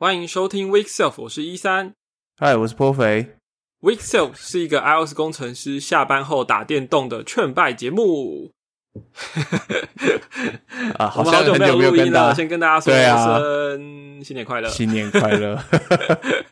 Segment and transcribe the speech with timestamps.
[0.00, 1.92] 欢迎收听 Week Self，我是一三。
[2.38, 3.36] 嗨，我是颇肥。
[3.82, 8.50] Week Self 是一个 iOS 工程师下班后打电动的劝败节目。
[10.96, 15.62] 啊， 好像好久没有录音了，先跟大家说声新年快乐，新年快乐。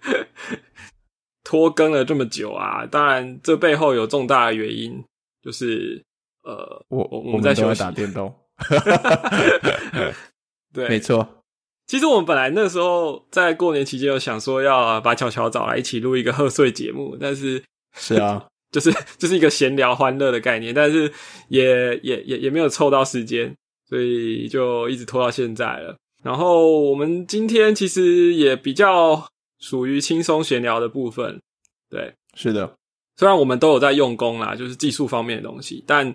[1.42, 5.02] 拖更了这么久啊，当然这背后有重大的原因，
[5.40, 6.04] 就是
[6.42, 8.34] 呃，我我们在休息打电动。
[10.74, 11.26] 对，没错。
[11.88, 17.64] 其实我们本来那时候在过年期间有想说要把巧巧找来一起录一个贺岁节目，但是
[17.96, 21.10] 是啊， 就是就是一个闲聊欢乐的概念，但是
[21.48, 23.56] 也也也也没有凑到时间，
[23.88, 25.96] 所以就一直拖到现在了。
[26.22, 29.26] 然后我们今天其实也比较
[29.58, 31.40] 属于轻松闲聊的部分，
[31.88, 32.74] 对，是的。
[33.16, 36.14] 虽然我们都有在用功啦，就是技术方面的东西，但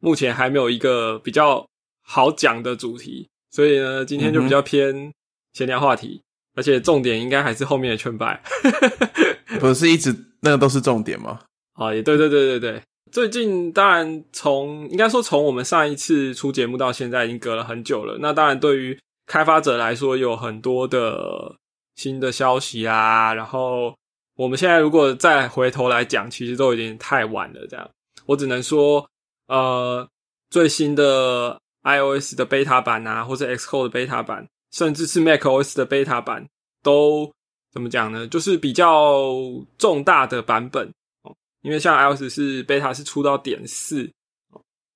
[0.00, 1.68] 目前还没有一个比较
[2.02, 3.28] 好讲的主题。
[3.50, 5.12] 所以呢，今天就比较偏
[5.52, 6.22] 闲聊话题，
[6.54, 8.40] 而且重点应该还是后面的劝败。
[9.58, 11.40] 不是一直那个都是重点吗？
[11.74, 12.82] 啊，也对对对对对。
[13.10, 18.16] 最近当然从应该说从我们上一次出节目到现在已经隔了很久了。
[18.20, 21.56] 那当然对于开发者来说有很多的
[21.96, 23.34] 新的消息啊。
[23.34, 23.92] 然后
[24.36, 27.66] 我们现在如果再回头来讲，其实都已经太晚了。
[27.68, 27.90] 这样，
[28.26, 29.04] 我只能说，
[29.48, 30.08] 呃，
[30.50, 31.58] 最新的。
[31.82, 36.46] iOS 的 beta 版啊，或者 Xcode 的 beta 版，甚至是 macOS 的 beta 版，
[36.82, 37.32] 都
[37.72, 38.26] 怎么讲呢？
[38.26, 39.32] 就是比较
[39.78, 40.86] 重大的版本
[41.22, 41.34] 哦。
[41.62, 44.10] 因为像 iOS 是 beta 是出到点四，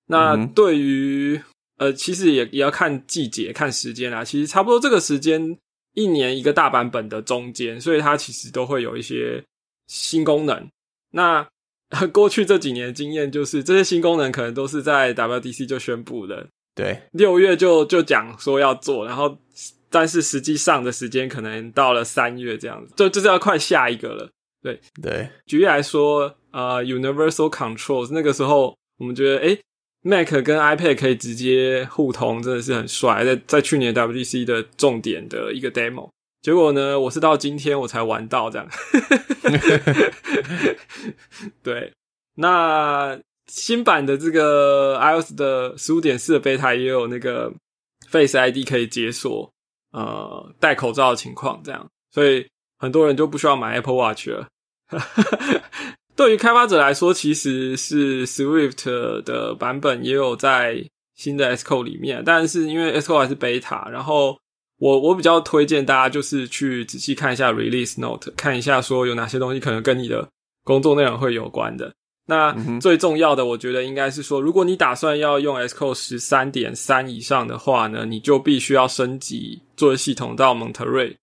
[0.07, 1.41] 那对于
[1.79, 4.25] 呃，其实也也要看季节、看时间啦。
[4.25, 5.59] 其实差不多这个时间，
[5.95, 9.43] 一年一个大版本的中间，所以它其实都会有一些
[9.89, 10.69] 新功能。
[11.11, 11.47] 那
[12.13, 16.47] 过去这几年经验就是，这些新功能可能都是在 WDC 就宣布的。
[16.75, 19.39] 对，六月就就讲说要做，然后
[19.89, 24.29] 但是实际上的时间可能到了三月这样子，就就是要快下一个了。
[24.61, 29.57] 对对，举例来说，呃，Universal Controls 那个时候我们觉得，哎
[30.03, 33.25] ，Mac 跟 iPad 可以直接互通，真的是很帅。
[33.25, 36.11] 在在去年 WDC 的重点的一个 demo，
[36.43, 38.69] 结果呢，我是到今天我才玩到这样。
[41.63, 41.93] 对，
[42.35, 43.21] 那。
[43.47, 47.53] 新版的这个 iOS 的十五点四的 beta 也有那个
[48.09, 49.51] Face ID 可以解锁，
[49.93, 52.47] 呃，戴口罩的情况这样，所以
[52.79, 54.47] 很多人就不需要买 Apple Watch 了。
[56.17, 60.85] 对于开发者来说，其实是 Swift 的版本也有在
[61.17, 64.39] 新的 Xcode 里面，但是因为 Xcode 还是 beta，然后
[64.79, 70.29] 我我比较推荐大家就是去仔细看一下 Release Note，看一下说有哪些东西可能跟你的
[70.63, 71.93] 工作内容会有关的。
[72.27, 81.15] 那最重要的，我觉得应该是说，如果你打算要用 Xcode 十三点三以上的话呢，你就必须要升级作业系统到蒙特瑞。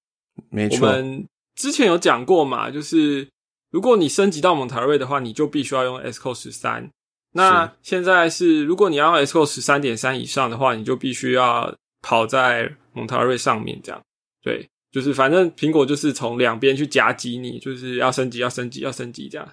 [0.50, 3.28] 没错，我们之前有讲过嘛，就是
[3.72, 6.90] 如果你升级到蒙特瑞的话，你就必须要用 Xcode 十三。
[7.34, 14.02] 那现在是，如果你要用 Xcode 十三点三以上的话，你就必须要跑在蒙特瑞上面，这样
[14.44, 14.70] 对。
[14.92, 19.48] 就是反正苹果就是从两边去夹击你，就是要升级，要升级，要升级这样。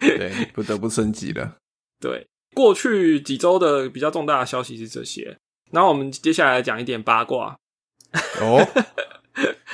[0.00, 1.56] 对， 不得不升级了。
[2.00, 5.38] 对，过去几周的比较重大的消息是这些。
[5.70, 7.56] 然后我们接下来讲一点八卦。
[8.40, 8.66] 哦，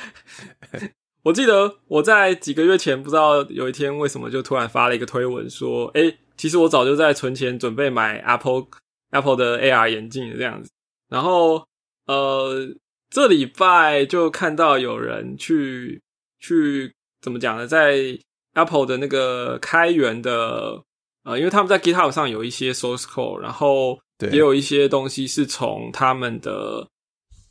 [1.23, 8.67] 我记得我在几个月前，不知道有一天为什么就突然发了一个推文说：“哎，其实我早就在存钱准备买 Apple
[9.09, 10.69] Apple 的 AR 眼镜这样子。”
[11.09, 11.65] 然后
[12.05, 12.75] 呃。
[13.09, 16.01] 这礼拜就看到有人去
[16.39, 17.65] 去怎么讲呢？
[17.65, 18.17] 在
[18.53, 20.83] Apple 的那个开源的
[21.23, 23.97] 呃，因为他们在 GitHub 上有一些 source code，然后
[24.31, 26.87] 也有一些东西是从他们的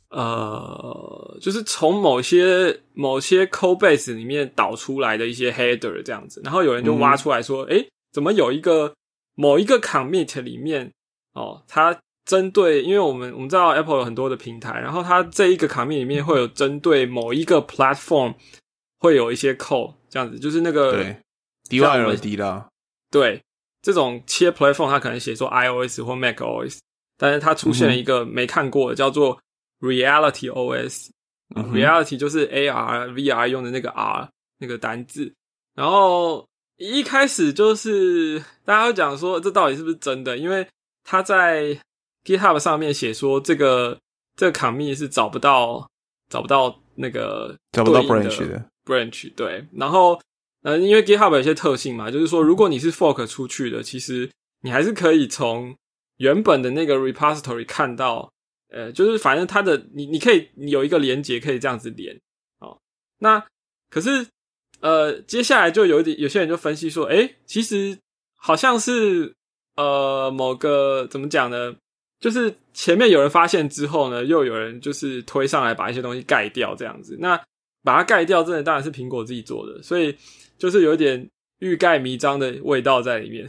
[0.09, 8.93] 呃，就是从某些某些 code base 里面导出来的一些 header 这样子，然后有人就挖出来说：“哎，怎么有一个
[9.33, 10.93] 某一个 commit 里面
[11.33, 18.33] 哦，它。”针对，因为我们我们知道 Apple 有很多的平台，然后它这一个卡面里面会有针对某一个 platform
[18.99, 21.17] 会有一些 code 这样子，就是那个对
[21.69, 22.67] DYLD 啦，
[23.11, 23.41] 对
[23.81, 26.79] 这种切 platform 它可能写作 iOS 或 macOS，
[27.17, 29.39] 但是它出现了一个没看过的叫做
[29.79, 35.31] Reality OS，Reality 就是 AR VR 用的那个 R 那个单字，
[35.75, 36.47] 然后
[36.77, 40.67] 一开始就是大家讲说这到底是不是真的，因为
[41.03, 41.77] 它在
[42.25, 43.97] GitHub 上面写说，这个
[44.35, 45.87] 这个 commit 是找不到
[46.29, 50.19] 找不到那个找不到 branch 的 branch 对，然后
[50.63, 54.29] 呃，因为 GitHub 有些特性嘛，就是说如果你是 fork 出去的，其实
[54.61, 55.75] 你还是可以从
[56.17, 58.31] 原本的那个 repository 看到，
[58.69, 62.19] 呃，就是反正它的你你可以有一个连接可以这样子连
[62.59, 62.79] 哦，
[63.19, 63.45] 那
[63.89, 64.25] 可是
[64.79, 67.97] 呃，接下来就有点有些人就分析说，诶，其实
[68.35, 69.35] 好像是
[69.75, 71.75] 呃某个怎么讲呢？
[72.25, 77.15] 就是前面有人发现之后呢，又有人就是推上来把一些东西盖掉，这样子。
[77.19, 77.39] 那
[77.83, 80.17] 把它盖掉，真的当然是苹果自己做的，所以
[80.57, 81.29] 就是有一点
[81.59, 83.47] 欲盖弥彰的味道在里面。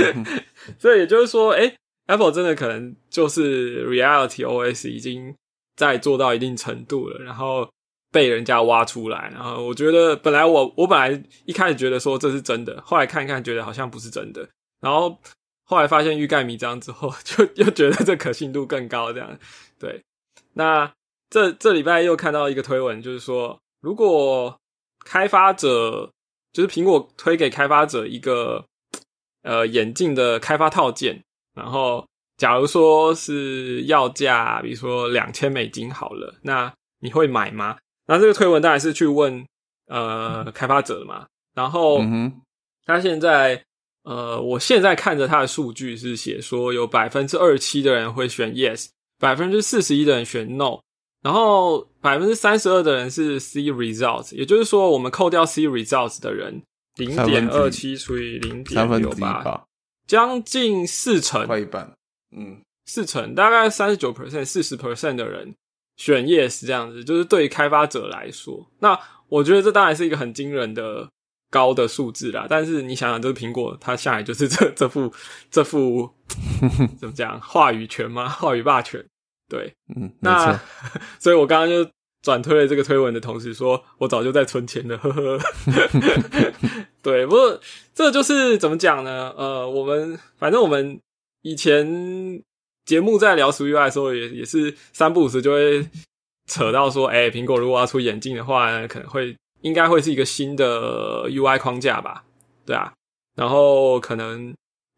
[0.78, 1.74] 所以也就是说，诶
[2.08, 5.34] Apple 真的可能就是 Reality OS 已经
[5.74, 7.66] 在做到一定程度了，然后。
[8.12, 14.48] 被人家挖出来，然后我觉得本来我我本来一开始觉得说这是真的，后来看一看觉得好像不是真的，
[14.80, 15.18] 然后
[15.68, 19.12] 后来发现欲盖弥彰之后， 就又觉得这可信度更高。
[19.12, 19.36] 这样
[19.78, 20.02] 对，
[20.54, 20.90] 那
[21.28, 24.56] 这这礼拜又看到一个推文，就是说如果
[25.04, 26.10] 开发者
[26.52, 28.64] 就是苹果推给开发者一个
[29.42, 31.20] 呃眼镜的开发套件，
[31.54, 37.76] 然后假如说是要价，比如说两千美金好了，那你会买吗？
[38.06, 39.44] 那这个推文当然是去问
[39.88, 42.00] 呃开发者的嘛，然后
[42.84, 43.64] 他现在
[44.06, 48.86] 呃，我现在看着他的数据是写说有百分之二十七的人会选 yes，
[49.18, 50.78] 百分之四十一的人选 no，
[51.22, 56.62] 然后百分之三十二的人是 C results，也就是说我们扣掉 C results 的人
[56.94, 59.64] 零点二七除以零点六八，
[60.06, 61.92] 将近四成，快一半，
[62.36, 65.54] 嗯，四成大概三十九 percent，四十 percent 的人。
[65.98, 69.00] 选 yes 这样子，就是对于开发者来说，那
[69.30, 71.08] 我觉得这当然是一个很惊人的
[71.50, 72.46] 高的数字啦。
[72.48, 75.12] 但是你想想，这是苹果，它下来就是这 这副
[75.50, 76.10] 这副
[76.98, 78.28] 怎么讲话语权吗？
[78.30, 79.04] 话语霸权？
[79.48, 80.58] 对，嗯，那
[81.18, 81.90] 所以我刚刚就
[82.22, 85.38] 转推了这个推文的同时，说我早就在存钱了，呵呵。
[87.02, 87.60] 对，不过
[87.94, 89.32] 这就是怎么讲呢？
[89.36, 91.00] 呃，我们反正我们
[91.42, 92.42] 以前。
[92.86, 95.84] 节目在聊 UI 的时候，也也是三不五时就会
[96.46, 102.24] 扯到说，哎，苹果如果要出眼镜的话，可能会应该会是一个新的 UI 框架吧，
[102.64, 102.92] 对啊，
[103.34, 104.54] 然后可能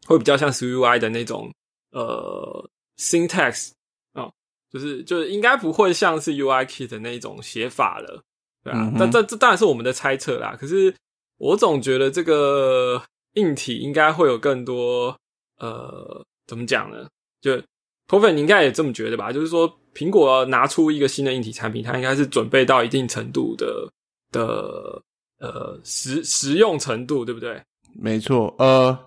[0.07, 1.51] 会比较像 UI 的那种
[1.91, 3.71] 呃 syntax
[4.13, 4.29] 啊，
[4.71, 8.21] 就是就是应该不会像是 UIKit 的那种写法了，
[8.63, 10.55] 对啊，但这这当然是我们的猜测啦。
[10.59, 10.93] 可是
[11.37, 13.01] 我总觉得这个
[13.33, 15.17] 硬体应该会有更多
[15.59, 17.07] 呃，怎么讲呢？
[17.41, 17.61] 就
[18.07, 19.31] 脱粉，你应该也这么觉得吧？
[19.31, 23.87] 就是说，苹果拿出一个新的硬体产品，它应该是准备到一定程度的
[24.31, 25.01] 的
[25.39, 27.61] 呃实实用程度，对不对？
[27.93, 28.97] 没错，呃，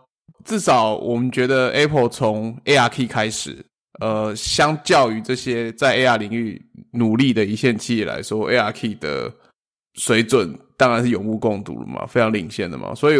[0.44, 3.64] 至少我们觉得 Apple 从 ARK 开始，
[4.00, 6.60] 呃，相较于这些在 AR 领域
[6.90, 9.32] 努力的一线企业来说，ARK 的
[9.94, 12.94] 水准当然是有目共睹了嘛，非常领先的嘛。
[12.94, 13.18] 所以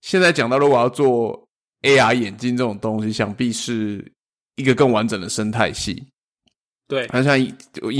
[0.00, 1.46] 现在讲到，如果要做
[1.82, 4.04] AR 眼镜这种东西，想必是。
[4.56, 6.06] 一个更完整的生态系，
[6.86, 7.38] 对，那像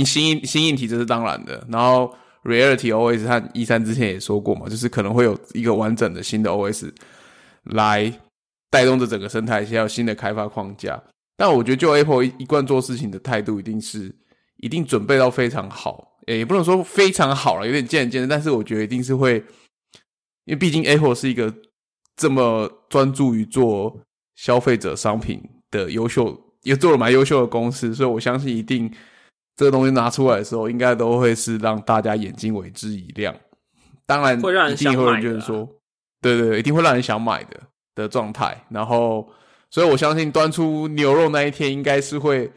[0.05, 1.65] 新硬新硬体这是当然的。
[1.67, 6.91] 然后 Reality OS，他一三之前也说过嘛，就是可能会有一个完整的新的 OS
[7.63, 8.11] 来
[8.69, 11.01] 带动这整个生态系，还有新的开发框架。
[11.37, 14.13] 但我觉得，就 Apple 一贯做事情的态度，一定是
[14.57, 18.27] 一定准备到非常好，也不能说非常好了，有点见仁见智。
[18.27, 19.35] 但是我觉得一定是会，
[20.45, 21.53] 因为毕竟 Apple 是一个
[22.15, 23.99] 这么专注于做
[24.35, 25.41] 消费者商品
[25.71, 26.39] 的优秀。
[26.63, 28.89] 也做了蛮优秀的公司，所以我相信一定
[29.55, 33.35] 这个东西拿出来的时候，应该都会是让大家眼睛为之一亮。
[34.05, 35.67] 当然，会让人想买就是说，
[36.21, 37.59] 对对对，一定会让人想买的
[37.95, 38.65] 的状态。
[38.69, 39.31] 然后，
[39.69, 42.51] 所以我相信端出牛肉那一天，应该是会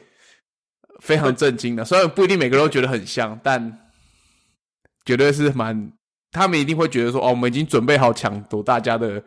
[1.00, 1.84] 非常震惊的。
[1.86, 3.90] 虽然不一定每个人都觉得很香，但
[5.04, 5.92] 绝对是蛮，
[6.32, 9.22] 他们一定会觉得说，哦，我们已经准备好抢夺大家的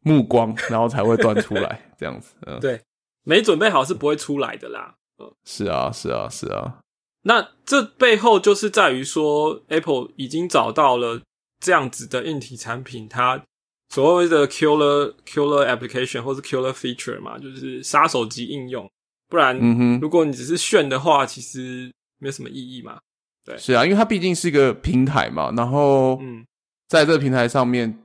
[0.00, 2.34] 目光，然后才会端出来这样子。
[2.46, 2.80] 嗯，对。
[3.22, 4.94] 没准备好是不会出来的啦。
[5.18, 6.78] 嗯，是啊，是啊，是啊。
[7.22, 11.20] 那这背后就是在于说，Apple 已经找到了
[11.58, 13.44] 这样子的硬体产品，它
[13.90, 18.90] 所谓的 killer killer application 或是 killer feature 嘛，就是杀手级应用。
[19.28, 22.98] 不然，嗯如果你只是炫的话，其实没有什么意义嘛。
[23.44, 25.52] 对，是啊，因为它毕竟是一个平台嘛。
[25.56, 26.44] 然后，嗯，
[26.88, 27.98] 在这个平台上面，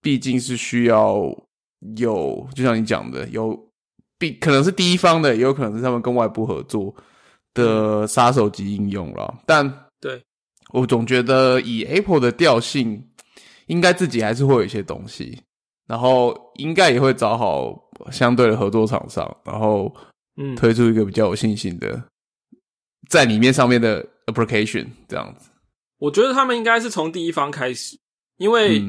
[0.00, 1.16] 毕竟是需要
[1.96, 3.68] 有，就像你讲的，有。
[4.16, 6.94] 必可能是第一方的，也有可能是他们跟外部合作
[7.54, 9.42] 的杀手级应用了。
[9.46, 9.66] 但
[10.00, 10.22] 对
[10.72, 13.08] 我总觉得以 Apple 的调性，
[13.66, 15.40] 应该自己还是会有一些东西，
[15.86, 17.74] 然后应该也会找好
[18.10, 19.94] 相对的合作厂商，然后
[20.36, 22.02] 嗯推出一个比较有信心的
[23.08, 25.48] 在里面上面的 application 这样子。
[25.98, 27.96] 我觉得他们应该是从第一方开始，
[28.36, 28.82] 因为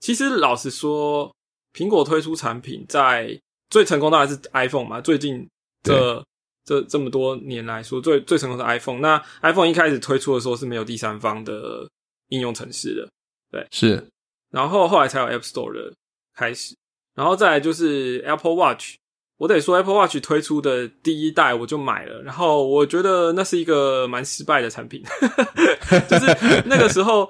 [0.00, 1.34] 其实老实说，
[1.72, 3.40] 苹果推出产品在。
[3.70, 5.48] 最成功当然是 iPhone 嘛，最近
[5.82, 6.22] 这
[6.64, 9.00] 这这么多年来说，最最成功的 iPhone。
[9.00, 11.88] 那 iPhone 一开始推出的时候是没有第三方的
[12.28, 13.08] 应用程式的，
[13.50, 14.08] 对，是。
[14.50, 15.92] 然后后来才有 App Store 的
[16.34, 16.74] 开始，
[17.14, 18.96] 然后再来就是 Apple Watch。
[19.38, 25.02] 我得说，Apple Watch 推出的第一代我就买了，然后我觉得那是一个蛮失败的产品，
[26.08, 27.28] 就是那个时候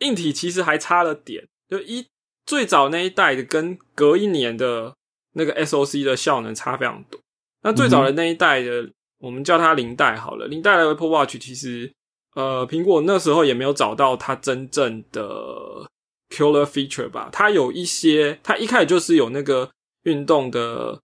[0.00, 2.04] 硬体其实还差了点，就一
[2.44, 4.94] 最早那一代的跟隔一年的
[5.32, 7.18] 那个 SOC 的效能差非常多。
[7.64, 11.92] 那最早的那一代的，我们叫它零代好了，零代的 Apple Watch 其实
[12.36, 15.90] 呃，苹果那时候也没有找到它真正的
[16.30, 17.28] killer feature 吧？
[17.32, 19.72] 它有一些，它一开始就是有那个
[20.04, 21.00] 运动的。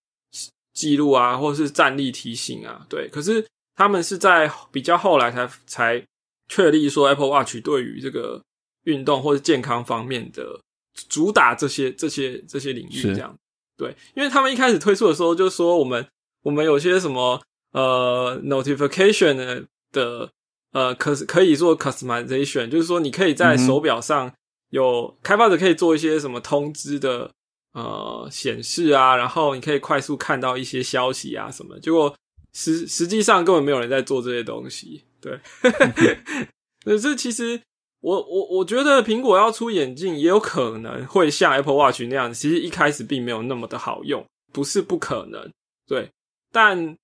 [0.72, 3.06] 记录啊，或者是站立提醒啊，对。
[3.08, 6.06] 可是他们是在比较后来才才
[6.48, 8.40] 确立说，Apple Watch 对于这个
[8.84, 10.58] 运动或者健康方面的
[11.08, 13.36] 主打这些这些这些领域，这样
[13.76, 13.94] 对。
[14.14, 16.06] 因为他们一开始推出的时候，就说我们
[16.42, 17.40] 我们有些什么
[17.73, 20.30] 呃 notification 的
[20.73, 24.32] 呃可可以做 customization，就是说你可以在手表上
[24.70, 27.30] 有开发者可以做一些什么通知的。
[27.73, 31.78] 呃，显示啊，然后你可以快速看到一些消息啊什么。
[31.78, 32.12] 结果
[32.52, 35.04] 实实际上根本没有人在做这些东西。
[35.20, 35.38] 对，
[36.85, 37.62] 可是其实
[38.00, 45.49] 我我我觉得苹果要出眼镜，也有可能会像 Apple Watch 那样，其实一开始并没有那么的好用，不是不可能。
[45.87, 46.11] 对，
[46.52, 46.97] 但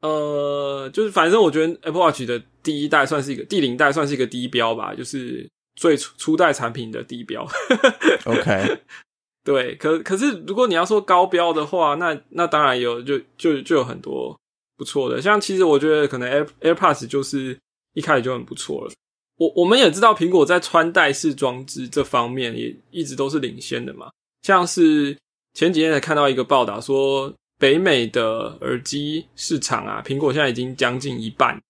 [0.00, 7.46] 呃，就是反正我觉得 Apple Watch 的第一代算是一个第零代算是一个低标吧，就是最初初代产品的低标。
[8.26, 8.78] OK。
[9.44, 14.38] 对，可可是如果你要说高标的话，那那当然有，就就就有很多
[14.76, 15.20] 不错的。
[15.20, 17.58] 像其实我觉得可能 Air AirPods 就是
[17.94, 18.92] 一开始就很不错了。
[19.38, 24.12] 我我们也知道苹果在穿戴式装置这方面也一直都是领先的嘛。
[24.42, 25.18] 像是
[25.54, 31.62] 前几天才看到一个报道说，北美的耳机市场啊，苹果现在已经将近一半，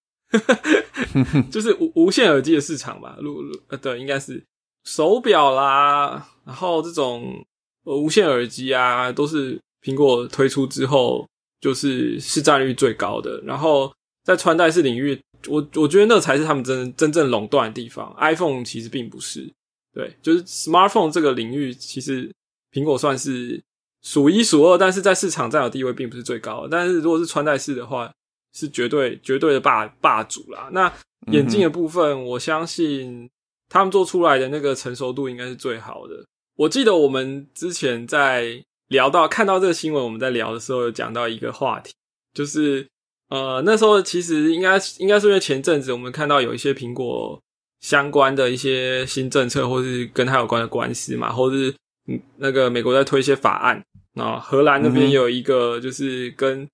[1.52, 3.18] 就是无无线耳机的市场吧。
[3.20, 3.36] 如
[3.68, 4.42] 呃对，应该是
[4.84, 7.44] 手表啦，然后这种。
[7.84, 11.28] 呃，无线耳机啊，都是苹果推出之后，
[11.60, 13.40] 就是市占率最高的。
[13.40, 18.14] 然后在穿戴式领域，我我觉得那才是他们真真正垄断的地方。
[18.20, 19.52] iPhone 其实并不是，
[19.92, 22.32] 对，就是 smartphone 这个领域，其实
[22.70, 23.60] 苹果算是
[24.02, 26.66] 数一数二，但是在市场占有地位并不是最高。
[26.70, 28.12] 但是如果是穿戴式的话，
[28.52, 30.68] 是绝对绝对的霸霸主啦。
[30.72, 30.92] 那
[31.32, 33.30] 眼镜的部分，我相信
[33.68, 36.24] 他们做出来的那个成熟度应该是最好的。
[36.56, 41.92] 我记得我们之前在聊到看到这个新闻，我们在聊的时候有讲到一个话题，
[42.34, 42.86] 就是
[43.30, 47.40] 呃那时候其实应该应该是因为前阵子我们看到有一些苹果
[47.80, 51.74] 相关的一些新政策，或是跟它有关的官司嘛，或是
[52.06, 56.68] 嗯那个美国在推一些法案啊，荷兰那边有一个就是跟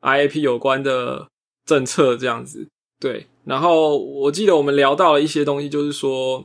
[0.00, 1.28] IAP 有关的
[1.64, 2.68] 政策这样子，
[3.00, 6.44] 对，然后我记得我们聊到了一些东西，就是说。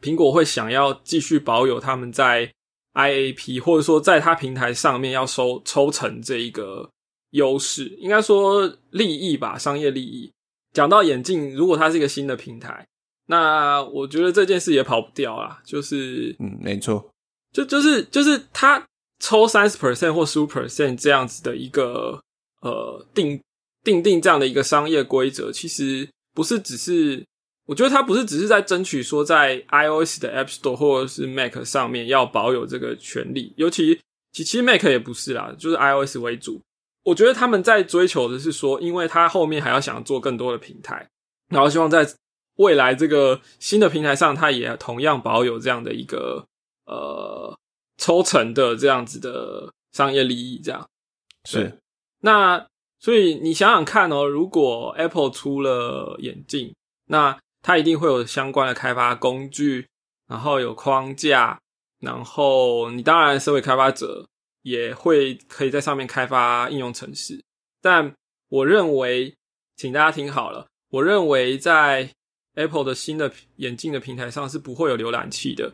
[0.00, 2.48] 苹果会想要继续保有他们在
[2.94, 6.88] IAP 或者说在它平台上面要收抽成这一个
[7.30, 10.30] 优势，应该说利益吧，商业利益。
[10.72, 12.86] 讲到眼镜，如果它是一个新的平台，
[13.26, 15.60] 那我觉得这件事也跑不掉啦。
[15.64, 17.10] 就是嗯，没错，
[17.52, 18.86] 就就是就是他
[19.18, 22.22] 抽三十 percent 或十五 percent 这样子的一个
[22.62, 23.40] 呃定
[23.84, 27.24] 定定这样的一个商业规则，其实不是只是。
[27.66, 33.94] 我觉得他不是只是在争取说，在 iOS 的 App Store 或者是 Mac 上面要保有这个权利，尤其
[34.32, 36.62] 其其实 Mac 也不是啦，就是 iOS 为主。
[37.04, 41.06] 我觉得他们在追求的是说，因为他后面还要想做更多的平台，
[41.50, 42.08] 然后希望在
[42.56, 46.46] 未来这个新的平台上，它也同样保有这样的一个
[46.88, 47.56] 呃
[47.96, 50.58] 抽成的这样子的商业利益。
[50.60, 50.88] 这样
[51.44, 51.78] 是
[52.20, 52.66] 那
[52.98, 56.74] 所以你想想看哦，如果 Apple 出了眼镜，
[57.06, 59.86] 那它一定会有相关的开发工具，
[60.26, 61.60] 然后有框架，
[62.00, 64.26] 然后你当然身为开发者
[64.62, 67.40] 也会可以在上面开发应用程式。
[67.80, 68.12] 但
[68.48, 69.34] 我认为，
[69.76, 72.10] 请大家听好了，我认为在
[72.54, 75.72] Apple 的新的眼镜的平台上是不会有浏览器的，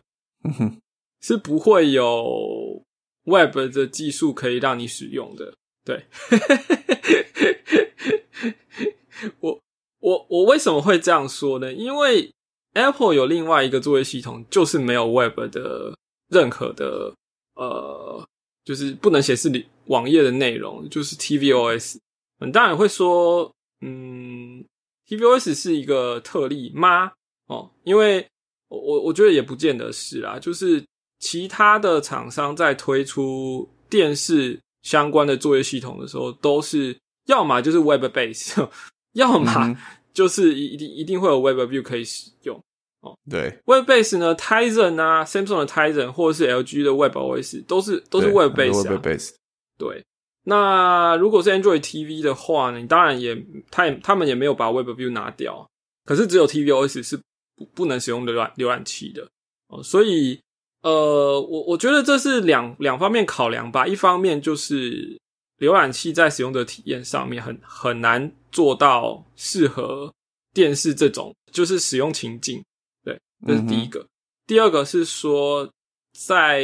[1.25, 2.83] 是不会有
[3.23, 5.55] Web 的技术可以让你使用的。
[5.83, 6.05] 对，
[9.39, 9.59] 我。
[10.05, 11.73] 我我为什么会这样说呢？
[11.73, 12.31] 因为
[12.73, 15.97] Apple 有另外一个作业系统，就是没有 Web 的
[16.29, 17.11] 任何的
[17.55, 18.23] 呃，
[18.63, 21.97] 就是不能显示你网页的内容，就是 tvOS。
[22.45, 23.51] 你当然会说，
[23.81, 24.63] 嗯
[25.07, 27.13] ，tvOS 是一个特例吗？
[27.47, 28.27] 哦，因为
[28.67, 30.85] 我我我觉得也不见得是啦，就是
[31.19, 38.67] 其他的厂商在推出电视相关的作业系统的时候，都是要么就是 Web base。
[39.13, 39.77] 要么
[40.13, 42.61] 就是一一定一定会有 Web View 可以使用。
[43.01, 48.91] 哦对，Web Base 呢，Tizen 啊，Samsung 的 Tizen 或者是 LG 的 Web OS 都是都是 Web Base 啊。
[48.91, 49.07] Web。
[49.07, 49.29] Base，
[49.77, 50.03] 对，
[50.43, 53.41] 那如果是 Android TV 的话呢，你当然也，
[53.71, 55.65] 他也他们也没有把 Web View 拿掉，
[56.03, 57.17] 可是只有 tvOS 是
[57.55, 59.27] 不不能使用浏览浏览器的。
[59.67, 60.39] 哦，所以
[60.85, 65.19] 呃，我我觉得这是两两方面考量吧，一方面就是
[65.57, 70.13] 浏览器在使用的体验上面很很难做到适合
[70.53, 72.63] 电视这种就是使用情境，
[73.03, 74.05] 对，这是第一个。
[74.45, 75.67] 第二个是说，
[76.13, 76.63] 在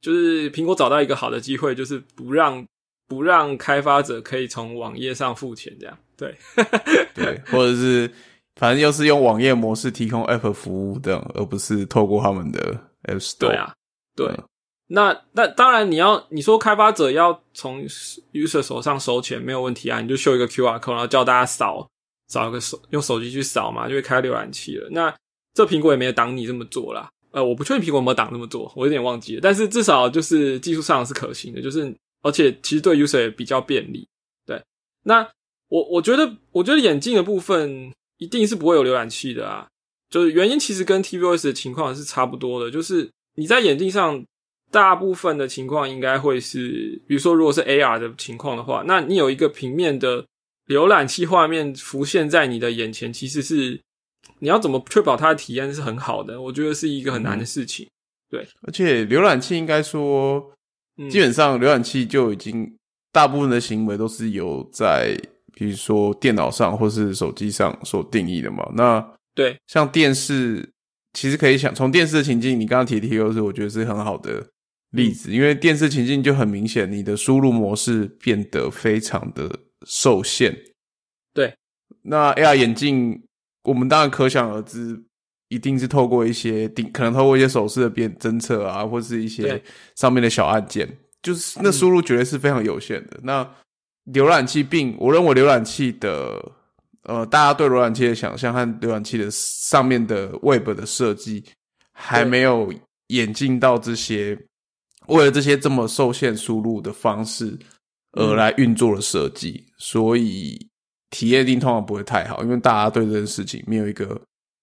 [0.00, 2.64] 就是苹果找到一个好的机会，就是不让
[3.08, 6.32] 不让开发者可以从网页上付钱，这样对
[7.12, 8.08] 对，或者是
[8.54, 13.38] 反正又是用网页模式提供 App 服务这样，而不是透过他们的 App Store。
[13.38, 13.74] 对啊，
[14.16, 14.26] 对。
[14.28, 14.44] 嗯
[14.88, 17.82] 那那当然，你要你说开发者要从
[18.34, 21.88] user 手上收钱没有问题啊，你就秀一个 QR code，然后叫大家扫
[22.28, 24.86] 扫一个手用手机去扫嘛，就会开浏览器了。
[24.90, 25.14] 那
[25.54, 27.08] 这苹果也没有挡你这么做啦。
[27.30, 29.40] 呃，我不确定苹果有没有挡这么做，我有点忘记了。
[29.42, 31.90] 但是至少就是技术上是可行的，就是
[32.20, 34.06] 而且其实对 user 也比较便利。
[34.44, 34.62] 对，
[35.04, 35.26] 那
[35.68, 39.66] 我我觉得我觉得眼镜的部分一定是不会有浏览器的啊。
[40.12, 44.22] 就是原因其实跟 tvOS 的情况是差不多的，就是你在眼镜上
[44.70, 50.26] 大部分的情况应该会是，比如说如果是 AR 的情况的话，那你有一个平面的
[50.68, 53.80] 浏览器画面浮现在你的眼前，其实是
[54.40, 56.38] 你要怎么确保它的体验是很好的？
[56.38, 57.88] 我觉得是一个很难的事情。
[58.30, 60.52] 对而且浏览器应该说，
[60.98, 62.70] 嗯，基本上浏览器就已经
[63.10, 65.18] 大部分的行为都是有在
[65.54, 68.66] 比如说电脑上或是手机上所定义的嘛。
[68.74, 69.56] 那对。
[69.66, 70.70] 像电视，
[71.12, 74.46] 其实可以想从电视的情境，你刚刚提的 T O 是我觉得是很好的
[74.90, 79.50] 例子，因为电视情境就很明显，你的输入模式变得非常的
[79.86, 80.56] 受限。
[81.34, 81.54] 对，
[82.02, 83.22] 那 AR 眼镜，
[83.64, 85.02] 我们当然可想而知，
[85.48, 89.62] 一定是透过一些定，可能透过一些手势的变侦测啊，或是一些
[89.96, 93.18] 上面的小按键，就是那输入绝对是非常有限的。
[93.22, 93.48] 那
[94.12, 96.52] 浏览器并，我认为浏览器的
[97.04, 101.44] 呃，大家对浏览器的想象和浏览器的上面的 Web 的设计
[101.92, 102.72] 还没有
[103.08, 104.38] 演进到这些
[105.08, 107.58] 为了这些这么受限输入的方式
[108.12, 110.68] 而来运作的设计，所以
[111.10, 114.20] 体验一定通常不会太好，因为大家对这件事情没有一个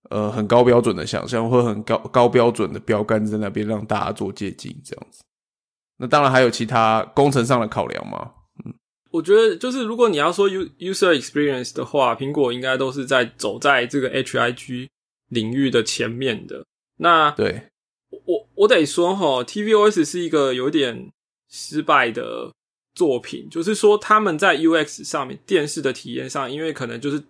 [0.10, 5.21] 呃很高标准的想象，或很高高标准的标杆在那边让大家做借鉴这样子。
[5.97, 8.32] 那当然还有其他工程上的考量嘛，
[9.12, 14.88] 我觉得就是如果你要说 u user experience 的话，苹果应该都是在走在这个 HIG
[15.30, 16.63] 领域的前面的。
[16.98, 17.69] 那对，
[18.26, 21.12] 我我得说哈，tvOS 是一个有点
[21.50, 22.52] 失败的
[22.93, 27.24] 作品，就是说他们在 UX 上面电视的体验上，因为可能就是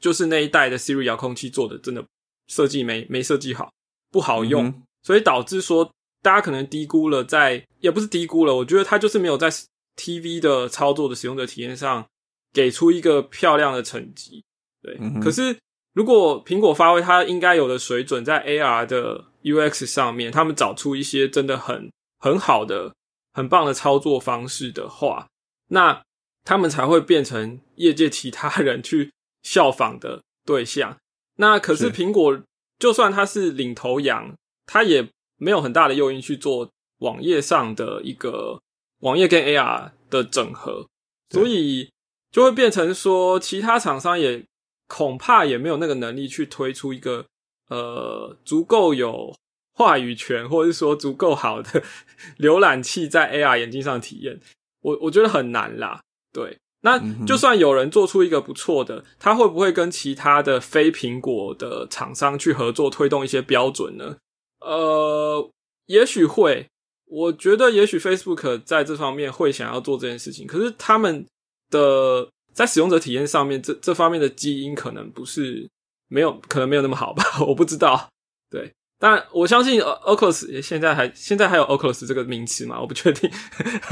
[0.00, 2.04] 就是那一代的 Siri 遥控器做的真的
[2.48, 3.72] 设计没没设计好，
[4.10, 5.90] 不好用，嗯所以导致说
[6.20, 9.48] 大家可能低估了在，也不是低估了，我觉得它就是没有在
[9.96, 12.06] TV 的操作的使用者体验上
[12.52, 14.44] 给出一个漂亮的成绩。
[14.82, 15.56] 对，嗯可是
[15.92, 22.94] 如果苹果发挥它应该有的水准，在 AR 的 UX 上面，他们找出一些真的很很好的、
[23.32, 25.28] 很棒的操作方式的话，
[25.68, 26.02] 那
[26.44, 30.96] 他们才会变成业界其他人去效仿的对象。
[31.36, 32.40] 那可是是苹果，
[32.78, 34.34] 就算它是领头羊，
[34.66, 38.60] 它也没有很大的诱因去做网页上的一个
[39.02, 40.86] 网页跟 AR 的整合，
[41.30, 41.90] 所以
[42.30, 44.44] 就会变成说，其他厂商也
[44.88, 47.26] 恐怕也没有那个能力去推出一个
[47.68, 49.34] 呃足够有
[49.74, 51.82] 话语权，或者是说足够好的
[52.38, 54.40] 浏览器在 AR 眼镜上的体验。
[54.82, 56.00] 我我觉得很难啦，
[56.32, 56.58] 对。
[56.84, 64.16] 那就算有人做出一个不错的，他会不会跟其他的非苹果的厂商去合作，推动一些标准呢？
[64.60, 65.50] 呃，
[65.86, 66.68] 也许会。
[67.12, 71.26] 我觉得也许 Facebook 在这方面会想要做这件事情，可是他们
[71.68, 75.68] 的在使用者体验上面这这方面的基因可能不是
[76.08, 78.08] 没有，可能没有那么好吧， 我不知道。
[78.48, 83.30] 对，当然我相信 Oculus 现在还现在还有 Oculus 这个名词嘛，我不确定。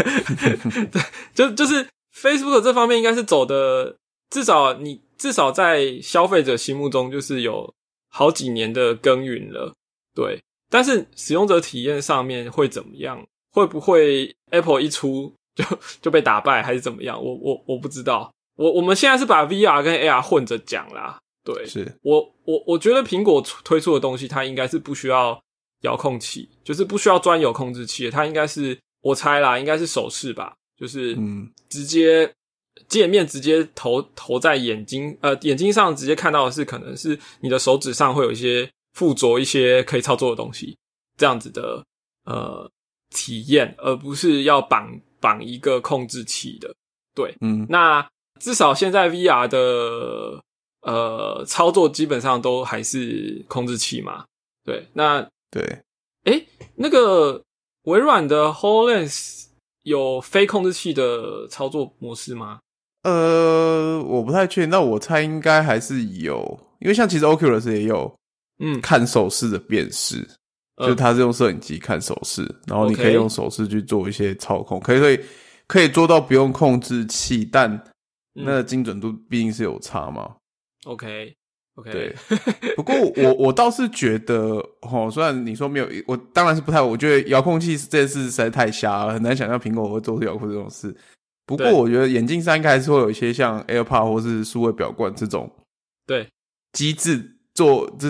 [0.91, 1.03] 对，
[1.35, 3.97] 就就是 Facebook 这方面应该是走的，
[4.31, 7.71] 至少你至少在消费者心目中就是有
[8.09, 9.75] 好几年的耕耘了。
[10.15, 13.23] 对，但是使用者体验上面会怎么样？
[13.53, 15.65] 会不会 Apple 一出 就
[16.01, 17.23] 就被打败，还是怎么样？
[17.23, 18.33] 我我我不知道。
[18.57, 21.19] 我我们现在是把 VR 跟 AR 混着讲啦。
[21.43, 25.43] 对，是我我我觉得苹果推出的东西，它应该是不需要
[25.83, 32.31] 遥控器，就是不需要专有控制器，它应该是我猜啦，应该是手势吧，就是嗯直接
[32.87, 40.77] 界面直接投投在眼睛呃眼睛上，直接看到的是可能是你的手指上会有一些附着一些可以操作的东西，
[41.17, 41.85] 这样子的
[42.25, 42.71] 呃
[43.11, 46.75] 体验，而不是要绑绑一个控制器的。
[47.15, 48.09] 对，嗯，那
[48.41, 50.43] 至少现在 VR 的
[50.83, 54.25] 呃操作基本上都还是控制器嘛。
[54.65, 55.83] 对，那对，
[56.25, 57.43] 诶，那个
[57.85, 59.47] 微软的 Hololens
[59.83, 62.61] 有非控制器的操作模式吗？
[63.03, 68.15] 呃，我不太确定，那我猜应该还是有，因为像其实 Oculus 也有
[68.61, 70.25] 嗯，看手势的辨识，
[70.77, 75.21] 呃就是它是用摄影机看手势，然后你可以用手势去做一些操控，可以可以
[75.67, 77.71] 可以做到不用控制器，但
[78.35, 78.45] 嗯。
[78.45, 80.37] 那个精准度毕竟是有差嘛。
[80.85, 81.35] OK
[81.75, 82.15] OK，对，
[82.77, 90.95] 不过我我倒是觉得，哦，虽然你说没有，我当然是不太，我觉得遥控器这件事实在太瞎了，很难想象苹果会做出遥控这种事。
[91.45, 95.51] 不过我觉得眼镜上应该还是会有一些像 AirPod 或是数位表冠这种
[96.07, 96.29] 对。
[96.73, 98.09] 机制做这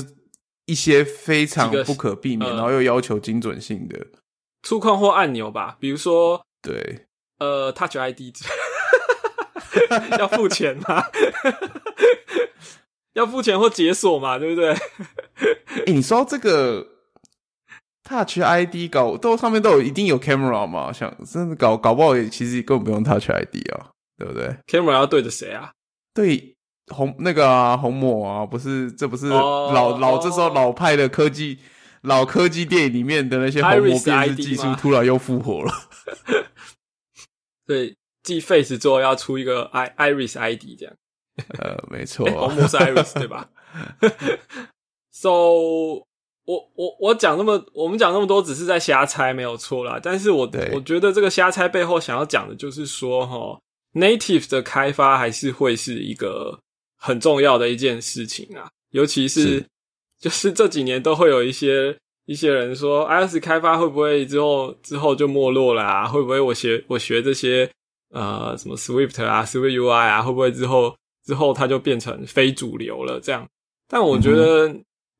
[0.71, 4.07] 一些非常不可避免，呃然后又要求精准性的。
[4.63, 7.07] 触控或按钮吧，比如说对，
[7.39, 8.21] 呃 Touch ID，
[10.19, 11.05] 要付钱吗？
[13.15, 14.73] 要付钱或解锁嘛，对不对？
[15.87, 16.87] 哎、你说到这个
[18.05, 20.93] Touch ID 搞都上面都有一定有 camera 嘛？
[20.93, 25.73] 想真的搞搞不好也其实根本不用 Touch ID 啊，对不对？camera 要对着谁啊？
[26.15, 26.55] 对
[26.91, 31.59] 红那个啊红魔啊，不是这不是哦老、老哦这时候老派的科技
[32.03, 35.73] 老科技电影里面的那些红抹 Iris 辨识 ID 技术突然又复活了。
[37.67, 40.95] 对，继 Face 之后要出一个 i Iris ID 这样。
[41.59, 43.49] 呃，没 错欸，红魔是 Iris 对吧
[45.13, 50.01] ？So，我我我讲那么，我们讲那么多，只是在瞎猜，没有错啦。
[50.03, 53.59] 但是我对我觉得这个瞎猜背后想要讲的就是说，哈
[53.95, 56.59] ，native 的开发还是会是一个
[57.01, 59.67] 很重要的一件事情啊，尤其是是
[60.21, 66.07] 就是这几年都会有一些一些人说，iOS 开发会不会之后之后就没落了啊？
[66.07, 67.69] 会不会我学我学这些
[68.11, 73.19] 呃什么 Swift 啊、Swift UI 啊，会不会之后之后它就变成非主流了？
[73.21, 73.49] 这样，
[73.89, 74.69] 但我觉得、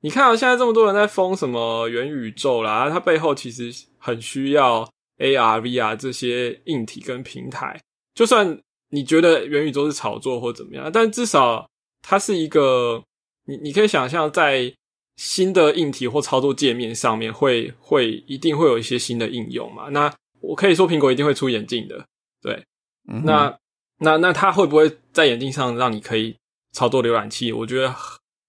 [0.03, 4.89] 你看到现在这么多人在封什么元宇宙啦，它背后其实很需要
[5.19, 7.81] AR、VR 这些硬体跟平台。
[8.15, 11.69] 就算你觉得元宇宙是炒作或怎么样，但至少
[12.03, 13.03] 它是一个
[13.47, 14.73] 你你可以想象在
[15.17, 19.89] 新的硬体或操作界面上面会会一定会有一些新的应用嘛。
[19.91, 22.07] 那我可以说苹果一定会出眼镜的，
[22.41, 22.65] 对，
[23.09, 23.59] 嗯那
[23.99, 26.35] 那那它会不会在眼镜上让你可以
[26.73, 27.53] 操作浏览器？
[27.53, 27.95] 我觉得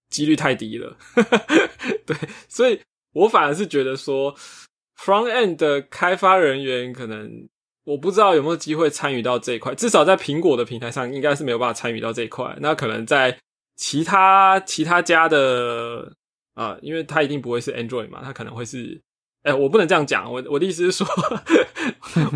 [0.08, 0.96] 几率太低了。
[2.06, 2.16] 对，
[2.48, 2.80] 所以
[3.12, 4.34] 我反而是觉得说
[4.98, 7.46] ，front end 的开发人员可能
[7.84, 12.56] 我不知道有没有机会参与到这一块，至少在苹果的平台上应该是没有办法参与到这一块。
[12.60, 13.38] 那可能在
[13.76, 16.12] 其他其他家的
[16.54, 19.00] 啊、因为它一定不会是 Android 嘛，它可能会是。
[19.44, 20.32] 哎、我不能这样讲。
[20.32, 21.06] 我我的意思是说，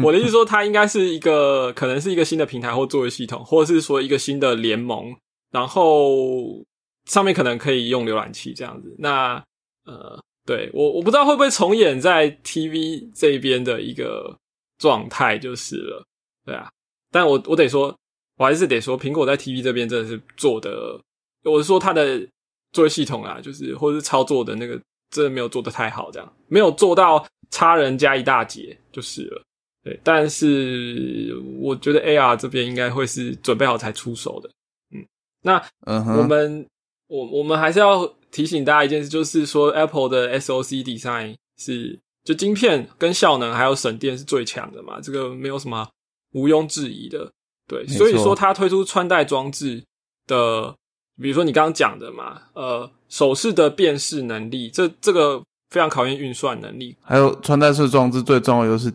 [0.03, 5.15] 我的意思是说， 它应该是一个，可能是一个新的平台或作业系统，或者是说一个新的联盟，
[5.53, 6.65] 然后
[7.05, 8.93] 上面可能可以用浏览器这样子。
[8.99, 9.41] 那
[9.85, 14.37] 呃，对我我不知道会不会重演在 TV 这边的一个
[14.79, 16.05] 状态就是了，
[16.45, 16.69] 对啊。
[17.11, 17.97] 但我我得说，
[18.37, 21.01] 我还是得说，苹果在 TV 这边真的是做的，
[21.45, 22.27] 我是说它的
[22.73, 24.79] 作业系统啊，就是或者是操作的那个，
[25.11, 29.43] 真的没有做的太好，这样没有做到差人家一大截就是了。
[29.83, 34.51] 对，但是我觉得 AR 这边应该会是准备好才出手的。
[34.93, 35.07] 嗯，
[35.43, 36.67] 那我们
[37.07, 45.89] 我我们还是要提醒大家一件事，就是说 Apple 的 SOC design 是就晶片跟效能还有省电是最强的嘛，这个没有什么
[46.33, 47.33] 毋庸置疑的。
[47.69, 49.83] 对，所以说它推出穿戴装置
[50.27, 50.75] 的，
[51.21, 56.97] 比如说你刚刚讲的嘛，呃，手势的辨识能力，这这个非常考验运算能力。
[57.03, 58.93] 还有穿戴式装置最重要的就是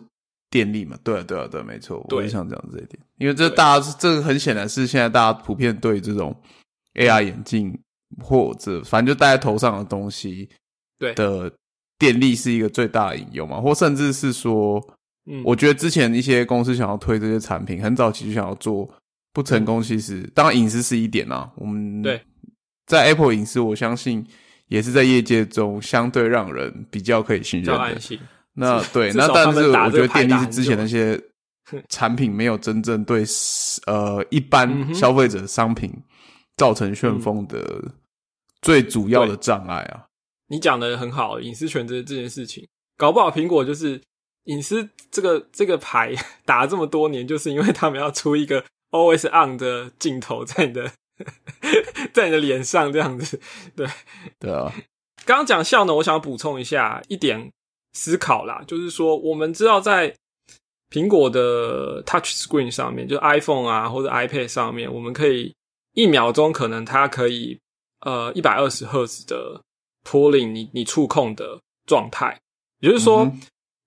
[0.50, 6.34] 电力嘛，对啊对啊对啊，没错，我也想讲这一点，因为这大家是这个很显然是现在大家普遍对这种
[6.94, 7.78] AR 眼镜
[8.22, 10.48] 或者反正就戴在头上的东西，
[10.98, 11.52] 对的
[12.02, 14.84] 电力是一个最大的引用嘛，或甚至是说，
[15.30, 18.90] 嗯，我觉得之前一些公司想要推这些产品，很早期就想要做，
[19.32, 22.20] 不成功，其实当然隐私是一点啊，我们嗯对。
[22.86, 24.26] 在 Apple 隐私，我相信
[24.66, 28.00] 也是在业界中相对让人比较可以信任的。
[28.54, 31.18] 那 对，那但是我觉得电力是之前那些
[31.88, 33.24] 产品没有真正对
[33.86, 35.90] 呃一般消费者商品
[36.56, 37.82] 造成旋风的
[38.60, 40.04] 最主要的障碍啊。
[40.52, 43.98] 你讲的很好，隐私权这这件事情，搞不好苹果就是
[44.44, 50.92] 隐私这个这个牌打了这么多年，就是因为他们要出一个 always on 的镜头在你的
[52.12, 53.40] 在你的脸上这样子，
[53.74, 53.88] 对，
[54.38, 54.70] 对啊，
[55.24, 57.50] 刚刚讲笑呢，我想补充一下一点
[57.94, 60.14] 思考啦，就是说我们知道在
[60.90, 65.54] 苹果的 Touch Screen 上面，就 iPhone 啊或者 iPad 上面，我们可以
[65.94, 67.58] 一秒钟可能它可以
[68.00, 69.62] 呃一百二十赫兹的
[70.04, 72.40] pulling 你你触控的状态，
[72.80, 73.32] 也就是说。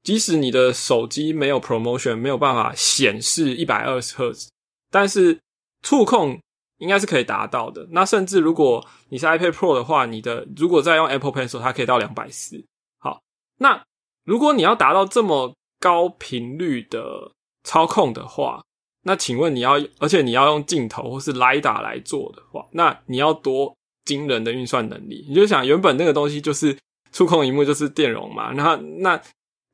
[0.05, 4.51] 即使你的手机没有 promotion，没有办法显示一百二十赫兹，
[4.91, 5.39] 但是
[5.81, 6.39] 触控
[6.77, 7.87] 应该是可以达到的。
[7.89, 12.63] 那甚至如果你是 iPad Pro 的话，你的如果再用 Apple Pencil，它可以到两百四。
[12.99, 13.19] 好，
[13.57, 13.83] 那
[14.25, 17.31] 如果你要达到这么高频率的
[17.63, 18.63] 操控的话，
[19.05, 25.25] 那请问你要，而且你要用镜头或是 LiDAR 来做的话，那你要多惊人的运算能力？
[25.27, 26.77] 你就想，原本那个东西就是
[27.11, 29.21] 触控荧幕就是电容嘛，那那。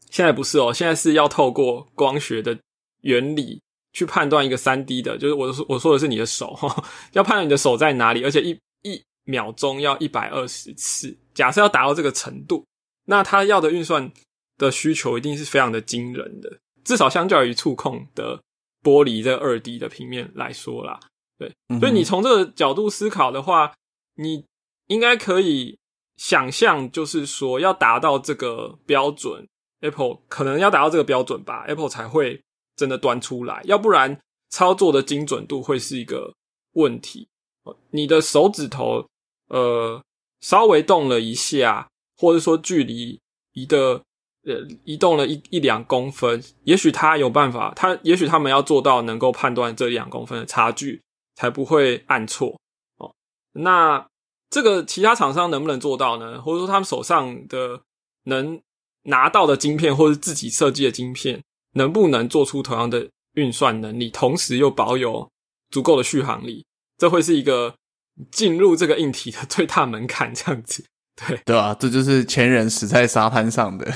[0.10, 2.60] 现在不是哦，现在是要透过光学的
[3.04, 3.62] 原理
[3.94, 8.50] 去判断一个三 D 的，就是我说我说的是你的手哈， 要判断你的手在哪里，而且一
[8.82, 11.17] 一秒钟要一百二十次。
[11.34, 12.65] 假设要达到这个程度，
[13.06, 14.12] 那它要的运算
[14.58, 18.38] 的需求一定是非常的惊人的，至少相较于触控的
[18.84, 21.00] 玻璃这二 D 的平面来说啦。
[21.38, 23.72] 对，所以你从这个角度思考的话，
[24.15, 24.45] 你
[24.88, 25.80] 应该可以
[26.17, 29.47] 想象，就是说要达到这个标准。
[29.82, 32.39] Apple 可能要达到这个标准吧，Apple 才会
[32.76, 34.21] 真的端出来，要不然
[34.52, 36.36] 操作的精准度会是一个
[36.74, 37.28] 问题。
[37.89, 39.08] 你的手指头
[39.47, 40.00] 呃
[40.39, 43.19] 稍微动了一下，或者说距离
[43.54, 44.04] 移的
[44.45, 51.02] 呃移动了一一两公分，也许他有办法，他也许他们要做到能够判断这两公分的差距，
[51.34, 52.61] 才不会按错。
[53.54, 54.08] 那
[54.50, 56.42] 这个其他厂商能不能做到呢？
[56.42, 57.82] 或者说他们手上的
[58.26, 58.62] 能？
[59.06, 61.42] 拿到的晶片或者自己设计的晶片，
[61.74, 65.28] 能不能做出同样的运算能力，同时又保有
[65.72, 66.64] 足够的续航力？
[67.00, 67.74] 这会是一个
[68.30, 70.86] 进入这个硬体的最大门槛，这样子，
[71.16, 73.92] 对对啊，这就是前人死在沙滩上的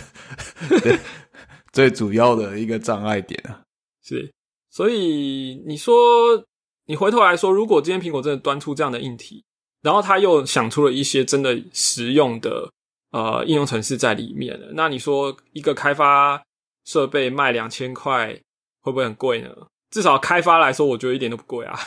[1.72, 3.62] 最主要的一个障碍点啊。
[4.02, 4.34] 是，
[4.72, 6.44] 所以你说，
[6.86, 9.44] 你回头来说，如果今天苹果真的端出这样的硬体，
[9.82, 12.72] 然后他又想出了一些真的实用的。
[13.12, 14.68] 呃，应用程式在里面了。
[14.74, 16.44] 那你说一个开发
[16.84, 18.38] 设备卖两千块，
[18.82, 19.50] 会不会很贵呢？
[19.90, 21.80] 至少开发来说，我觉得一点都不贵啊。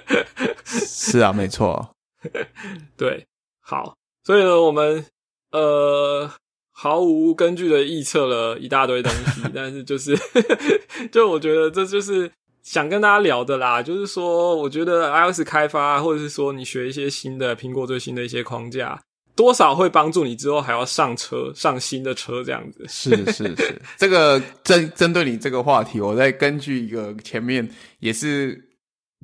[0.66, 1.94] 是啊，没错。
[2.94, 3.26] 对，
[3.62, 5.06] 好，所以呢，我们
[5.52, 6.30] 呃
[6.72, 10.14] 毫无根据的臆测了一大堆东西， 但是就是，
[11.10, 12.30] 就我觉得这就是
[12.62, 13.82] 想跟大家聊的啦。
[13.82, 19.00] 就是说，我觉得 iOS 开发，或者是说你学一些新的苹果最新的一些框架。
[19.36, 27.66] 多少会帮助你之后还要上车上新的车这样子，是是是，这个针针对你这个话题，我再根据一个前面
[28.00, 28.62] 也是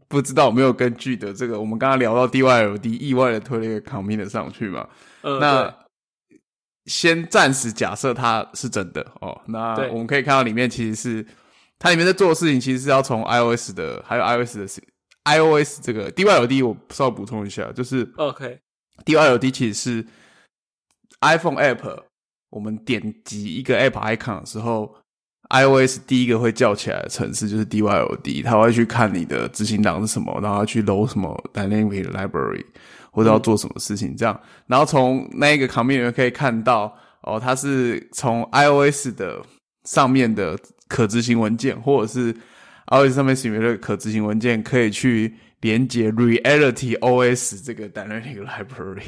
[0.08, 4.88] 不知道有没有根据的这个，我们刚刚聊到 DYLD 意外的推了一个 commit 上去嘛，
[5.22, 5.74] 那
[6.86, 11.26] 先暂时假设它是真的哦，那我们可以看到里面其实是
[11.78, 14.66] 它里面在做的事情，其实是要从 iOS 的还有 iOS 的
[15.24, 18.58] iOS 这个 DYLD 我稍微补充一下，就是 OK。
[19.04, 20.06] DYLD 其实是
[21.20, 22.04] iPhone App，
[22.50, 24.94] 我们点击一个 App icon 的时候
[25.50, 32.64] ，iOS 第一个会叫起来的程式就是 DYLD，它会去看你的执行档是什么，然后去 load 什么 Dynamic Library，
[33.10, 34.40] 或者要做什么事情这样。
[34.66, 39.44] 然后从那个 commit 里面可以看到，哦，它是从 iOS 的
[39.84, 42.32] 上面的可执行文件，或者是
[42.86, 45.34] iOS 上面写的可执行文件，可以去。
[45.62, 49.02] 连接 Reality OS 这个 Dynamic Library，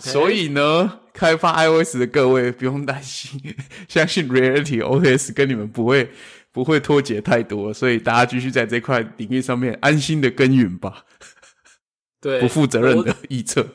[0.00, 3.38] 所以呢，开发 iOS 的各位不用担心，
[3.88, 6.08] 相信 Reality OS 跟你们不会
[6.52, 11.04] 不会脱节太多，所以大家继续在这块领域上面安心的耕耘吧。
[12.20, 13.66] 对，不负责任的预测。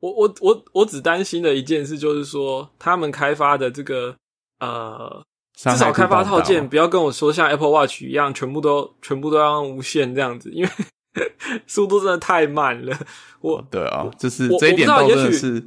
[0.00, 4.14] 我我我我只担心的一件事就是说，他们开发的这个
[4.58, 5.24] 呃，
[5.56, 10.70] 至少开发套件不要跟我说像 Apple Watch 一样，全部都全部都要用无线这样子，因为。
[11.66, 12.94] 速度真的太慢了，
[13.40, 15.66] 我对啊，就是这一点倒真的是，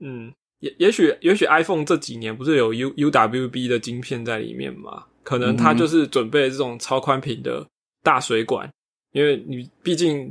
[0.00, 5.06] 嗯，也也许也许 iPhone 这几年不是有 U UWB 的晶片在里面嘛？
[5.22, 7.66] 可能它就是准备这种超宽屏的
[8.02, 8.70] 大水管，
[9.12, 10.30] 因为你毕竟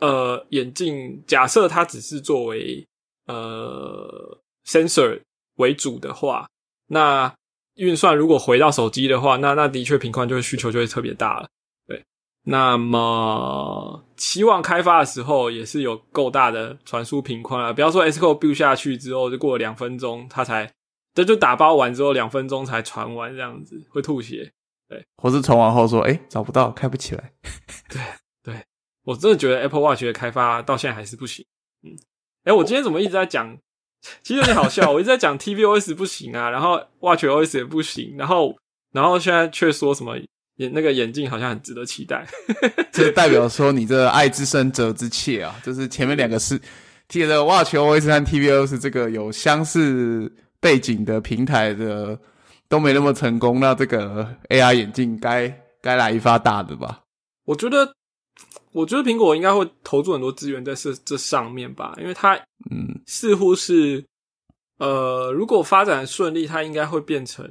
[0.00, 2.86] 呃眼镜，假设它只是作为
[3.28, 5.18] 呃 sensor
[5.56, 6.46] 为主的话，
[6.88, 7.32] 那
[7.80, 11.48] 运算如果回到手机的话，那那的确频宽就会需求就会特别大了。
[11.86, 12.04] 对
[12.44, 17.72] 那么，期望开发的时候也是有够大的传输频宽啊！
[17.72, 20.70] 不要说 S Q build 下去之后就过了两分钟，它才
[21.14, 24.52] 这就打包完之后两分钟才传完，这样子会吐血。
[24.88, 27.32] 对，或是传完后说，哎，找不到，开不起来。
[27.88, 28.02] 对
[28.42, 28.64] 对，
[29.04, 31.46] 我真的觉得 Apple Watch 的开发到现在还是不行。
[31.82, 31.96] 嗯，
[32.44, 33.56] 哎，我今天怎么一直在讲
[34.22, 38.56] 其实有点好笑，我一直在讲 tvOS 不行啊，然后 watchOS 也不行，然后
[38.92, 40.16] 然后现在却说什么
[40.56, 42.26] 眼那个眼镜好像很值得期待，
[42.92, 46.60] 这代表说你这爱之深责之切啊，就是前面两个是
[47.08, 52.18] 贴着 watchOS 和 tvOS 这个有相似背景的平台的
[52.68, 57.00] 都没那么成功，那这个 AR 眼镜该该来一发大的吧？
[57.44, 57.92] 我觉得。
[58.72, 62.36] 我觉得苹果应该会投注很多资源在这这上面吧，因为它
[62.70, 64.04] 嗯似乎是
[64.78, 67.44] 呃，如果发展顺利，它应该会变成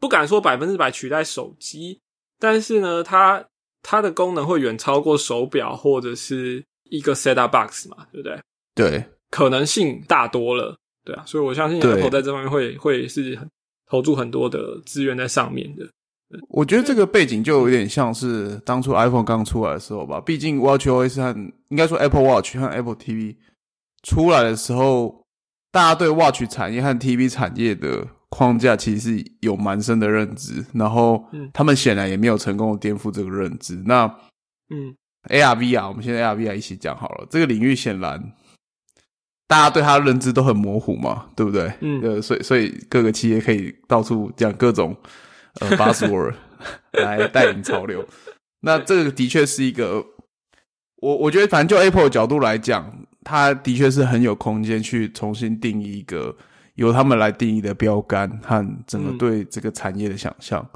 [0.00, 2.00] 不敢说百分之百取代手机，
[2.38, 3.44] 但是呢，它
[3.82, 8.40] 它的功能会远超过手表或者是一个 set up box 嘛，对不对？
[8.74, 13.38] 对，可能性大多了，对啊，所以我相信 Apple 在这方面会会是
[13.86, 15.88] 投注很多的资源在上面的。
[16.50, 20.20] 我觉得这个背景就有点像是当初 iPhone 刚出来的时候吧。
[20.20, 21.34] 毕竟 WatchOS 和
[21.68, 23.36] 应该说 Apple Watch 和 Apple TV
[24.02, 25.24] 出来的时候，
[25.72, 30.62] 大家对 Watch 产业和 TV 产业的框架其实是有蛮深的认知。
[30.74, 33.82] 然后，他们显然也没有成功的颠覆这个认知。
[33.86, 34.04] 那，
[34.68, 34.94] 嗯
[35.30, 37.26] ，ARV 啊我们现在 ARVR 一起讲好了。
[37.30, 38.32] 这个领域显然
[39.46, 41.72] 大家对它的认知都很模糊嘛，对不对？
[41.80, 44.94] 嗯，呃，所以所以各个企业可以到处讲各种。
[45.60, 46.32] 呃，巴斯沃
[46.92, 48.06] 来带领潮流，
[48.60, 50.04] 那这个的确是一个，
[50.96, 56.36] 我我觉得反正就 Apple 的角度来讲，它的确是很有空间去重新定义一个
[56.74, 60.68] 由他们来定义的标杆和整个对这个产业的想象。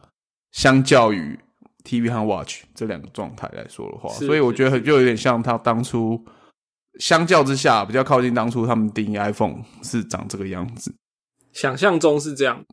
[0.53, 1.39] 相较于
[1.85, 6.23] TV 和 Watch 这两个状态来说的话，所以我觉得就有点像他当初
[6.99, 10.95] 相较之下比较靠近当初他们定义 iPhone 是长这个样子，
[11.53, 12.65] 想象中是这样。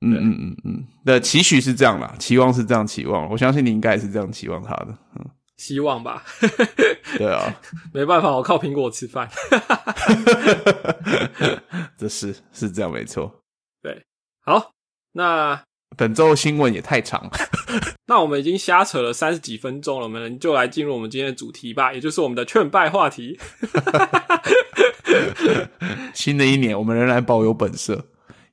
[0.00, 6.22] 嗯嗯嗯嗯，的期许是这样啦，期望是这样期望，我相信你应该也是这样期望他的，嗯，希望吧，
[7.18, 7.60] 对啊，
[7.92, 9.28] 没办法，我靠苹果吃饭，
[11.98, 13.42] 这是是这样没错，
[13.82, 14.04] 对，
[14.44, 14.70] 好，
[15.12, 15.60] 那
[15.96, 17.24] 本周新闻也太长。
[17.24, 17.30] 了，
[18.06, 23.36] 那我们已经瞎扯了三十几分钟了，我们就来进入我们今天的主题吧，也就是我们的劝败话题。
[26.14, 28.06] 新的一年，我们仍然保有本色。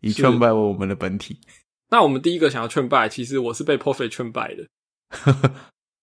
[0.09, 1.37] 以劝败为我们的本体。
[1.89, 4.65] 那我们第一个想要劝败，其实我是被 p o f e 劝败的。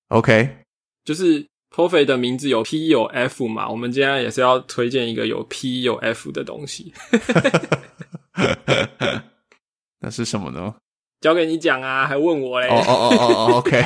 [0.08, 0.56] OK，
[1.04, 6.92] 就是 p o f e 的名字有 P 有 F 嘛，我们今天也是要推荐一个有 P 有 F 的东西。
[10.00, 10.74] 那是什么呢？
[11.20, 12.68] 交给你讲啊，还问我嘞？
[12.68, 13.84] 哦哦哦哦，OK。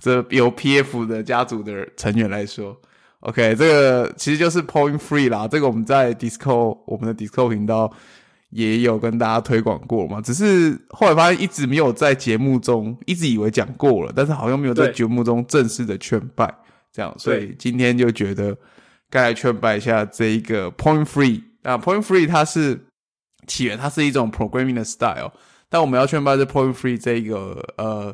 [0.00, 2.80] 这有 PF 的家族的成员来说
[3.20, 5.46] ，OK，这个其实就是 Point Free 啦。
[5.48, 7.92] 这个我们在 Discord 我们的 Discord 频道。
[8.50, 16.52] 也有跟大家推广过嘛，只是后来发现一直没有在节目中，一直以为讲过了，但是好像没有在节目中正式的劝拜，
[16.92, 18.56] 这样，所以今天就觉得
[19.08, 22.86] 该来劝败一下这一个 Point Free 啊，Point Free 它是
[23.46, 25.30] 起源，它是一种 programming 的 style，
[25.68, 28.12] 但我们要劝拜是 Point Free 这一个呃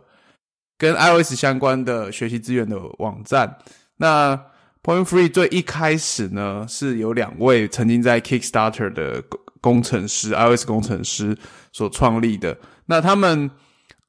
[0.77, 3.57] 跟 iOS 相关的学习资源的网站。
[3.97, 4.37] 那
[4.83, 9.23] Point Free 最一开始呢，是有两位曾经在 Kickstarter 的。
[9.67, 11.37] 工程师，iOS 工程师
[11.73, 12.57] 所创立的。
[12.87, 13.51] 那他们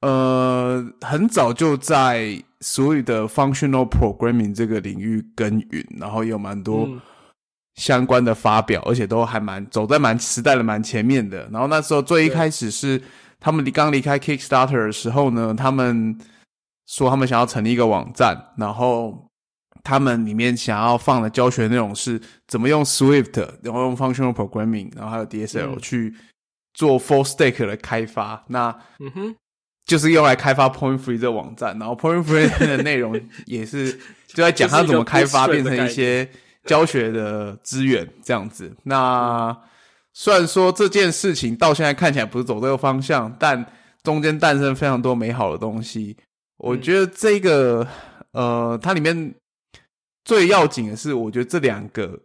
[0.02, 6.88] 呃很早就在所有的 functional programming 这个领域耕耘，然后有蛮多
[7.74, 11.50] 相关的发表，而且都还蛮走在蛮时代的蛮前面的。
[11.52, 13.02] 然后那时候最一开始是
[13.40, 16.16] 他们离刚离开 Kickstarter 的时候呢，他们
[16.86, 19.27] 说他们想要成立一个网站，然后。
[19.88, 26.14] 他们里面想要放的教学内容是怎么用 Swift，然后用 Functional Programming，然后还有 DSL 去
[26.74, 28.44] 做 Full Stack 的开发。
[28.50, 29.36] 那嗯哼，
[29.86, 33.94] 就是用来开发 Point Free 这网站，然后 Point Free 的内容 也是
[34.28, 36.30] 就在讲他怎么开发变成一些
[36.66, 38.76] 教学的资源这样子。
[38.84, 39.58] 那
[40.12, 43.66] 虽然说这件事情到现在看起来不是走这个方向，但
[44.04, 46.18] 中间诞生非常多美好的东西。
[46.58, 47.88] 我觉得这个
[48.34, 49.34] 呃，它里面。
[50.28, 52.20] 最要紧的是，我觉得这两个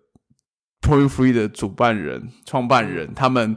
[0.81, 3.57] Point Free 的主办人、创办人，他们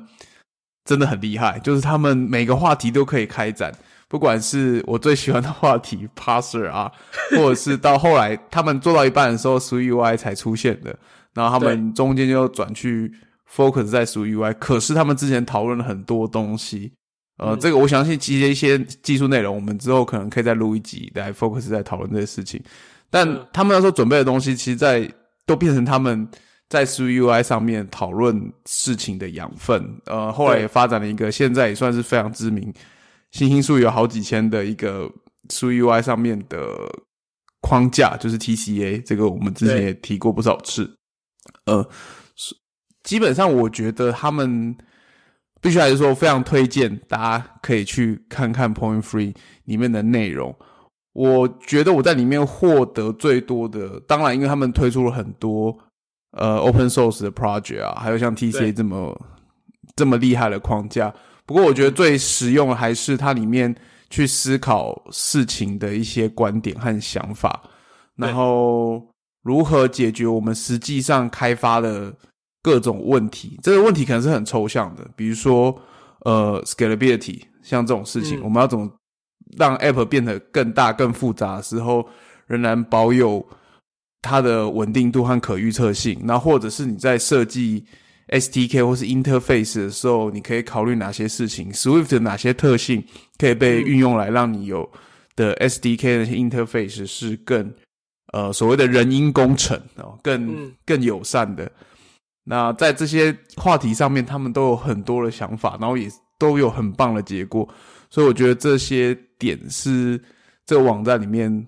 [0.86, 1.58] 真的很厉害。
[1.58, 3.74] 就是他们每个话题都可以开展，
[4.08, 6.92] 不管是我最喜欢的话题 passer 啊，
[7.32, 10.96] 或者是到后来他们做到一半的时候 s w UI 才出现的，
[11.34, 13.12] 然后他们中间就转去
[13.52, 14.56] Focus 在 s w UI。
[14.60, 16.94] 可是他们之前讨论了很多东西，
[17.40, 22.64] 呃，这个我相信其实一些技术内容，我们之后可能可以再录一集来 Focus 在讨论这些事情。
[23.16, 25.10] 但他们那时候准备的东西，其实，在
[25.46, 26.28] 都变成他们
[26.68, 29.82] 在 s u i 上面讨论事情的养分。
[30.08, 32.74] 呃，后来也发展了一个，现在也算是非常知名，
[33.32, 35.10] 星星数有好几千的一个
[35.48, 36.60] s u i 上面的
[37.62, 39.02] 框架，就是 TCA。
[39.06, 40.94] 这个我们之前也提过不少次。
[41.68, 41.88] 呃，
[43.04, 44.76] 基本上我觉得他们
[45.62, 50.54] 必须还是说非常推荐大家可以去看看 Point Free 里面的内容。
[51.16, 55.74] 我觉得我在里面获得最多的，当然因为他们推出了很多
[56.32, 59.18] 呃 Open Source 的 project 啊，还有像 TCA 这么
[59.96, 61.14] 这么厉害的框架。
[61.46, 63.74] 不过我觉得最实用的还是它里面
[64.10, 67.64] 去思考事情的一些观点和想法，
[68.18, 69.02] 然后
[69.42, 72.14] 如何解决我们实际上开发的
[72.62, 73.58] 各种问题。
[73.64, 75.74] 这个问题可能是很抽象的，比如说
[76.26, 78.92] 呃 scalability，像这种事情，我们要怎么
[79.58, 82.08] 让 app 变得更大、更复杂的时候，
[82.48, 83.46] 仍然保有
[84.22, 86.20] 它的稳定度和可预测性？
[86.24, 87.86] 那或者是你在设计。
[88.28, 93.06] SDK 或是 interface 的时候，你可以考虑哪些事情？Swift 的哪些特性
[93.38, 94.90] 可以被运用来让你有
[95.36, 97.72] 的 SDK 那些 interface 是更
[98.34, 101.72] 呃所谓的人因工程哦，更更友善的。
[102.46, 107.70] 那在这些话题上面，他们都有很多的想法，然后也都有很棒的结果。
[108.16, 110.18] 所以我觉得这些点是
[110.66, 111.68] 这个网站里面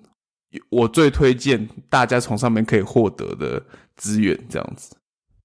[0.70, 3.62] 我最推荐大家从上面可以获得的
[3.96, 4.96] 资源，这样子。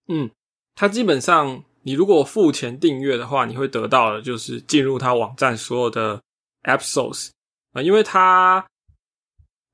[0.08, 0.32] 嗯。
[0.76, 6.20] 它基本上，你如果付钱订阅的话，你会得到的就是进入它网站所有的
[6.64, 7.30] App Source
[7.74, 8.66] 啊，因为它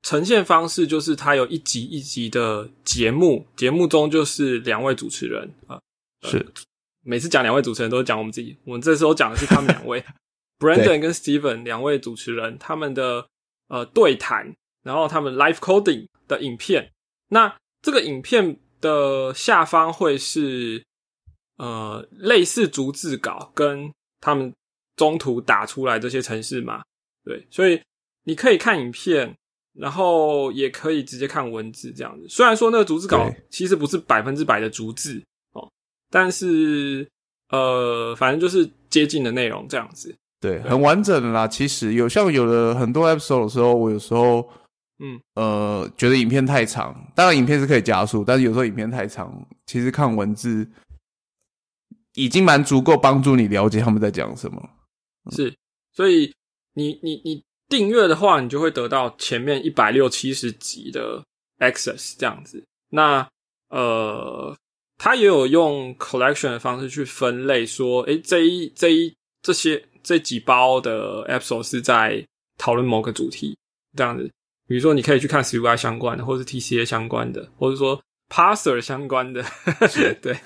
[0.02, 5.80] 呈现方式就是它有一集一集的节目，节目中就是两位主持人啊，
[6.28, 6.44] 是
[7.02, 10.04] 每次讲两位主持人都是讲我们自己，我们这时候讲的是他们两位
[10.60, 13.26] ，Brandon 跟 Steven 两位主持人他们的
[13.66, 14.54] 呃对谈，
[14.84, 16.92] 然后他们 Live Coding 的影片，
[17.30, 17.52] 那
[17.82, 20.84] 这个影片的下方会是。
[21.56, 24.50] 呃，类似逐字稿跟他们
[24.96, 26.82] 中途打出来这些程式码，
[27.22, 27.78] 对，所以
[28.24, 29.36] 你可以看影片，
[29.74, 32.26] 然后也可以直接看文字这样子。
[32.30, 35.70] 虽然说那个逐字稿其实不是百分之百的逐字哦，
[36.08, 37.06] 但是
[37.50, 40.16] 呃，反正就是接近的内容这样子。
[40.40, 41.46] 对，很完整的啦。
[41.46, 44.48] 其实有像有的很多 episode 的时候，我有时候
[44.98, 50.68] 嗯呃觉得影片太长，当然影片是可以加速，但是有时候影片太长，其实看文字。
[52.14, 54.68] 已经蛮足够帮助你了解他们在讲什么，
[55.30, 55.54] 是，
[55.92, 56.34] 所以
[56.74, 61.24] 你你你订阅的话，你就会得到前面一百六七十集的
[61.60, 62.64] access 这样子。
[62.88, 63.26] 那
[63.68, 64.54] 呃，
[64.98, 72.24] 他也有用 collection 的方式去分类，说，诶，这一这一这些这几包的 episode 是在
[72.58, 73.56] 讨论某个主题
[73.96, 74.30] 这样子。
[74.66, 79.44] 比如说，你可以去看 UI 相关的，或是 TCA 相关的，或者说 parser 相关的，
[80.22, 80.36] 对。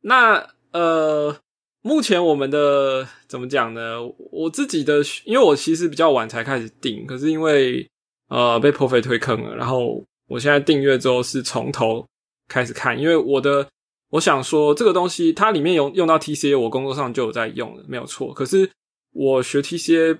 [0.00, 1.36] 那呃，
[1.82, 3.98] 目前我们的怎么讲呢？
[4.30, 7.86] 我自己的，因为我其实比较晚才开始订，可是因为
[8.28, 12.06] 呃被破费推坑了，然后我现在订阅之后是从头
[12.48, 13.68] 开始看，因为我的
[14.12, 18.32] 我想说这个东西它里面有用到 TCA，我工作上就有在用的，没有错。
[18.32, 18.70] 可是
[19.12, 20.18] 我学 TCA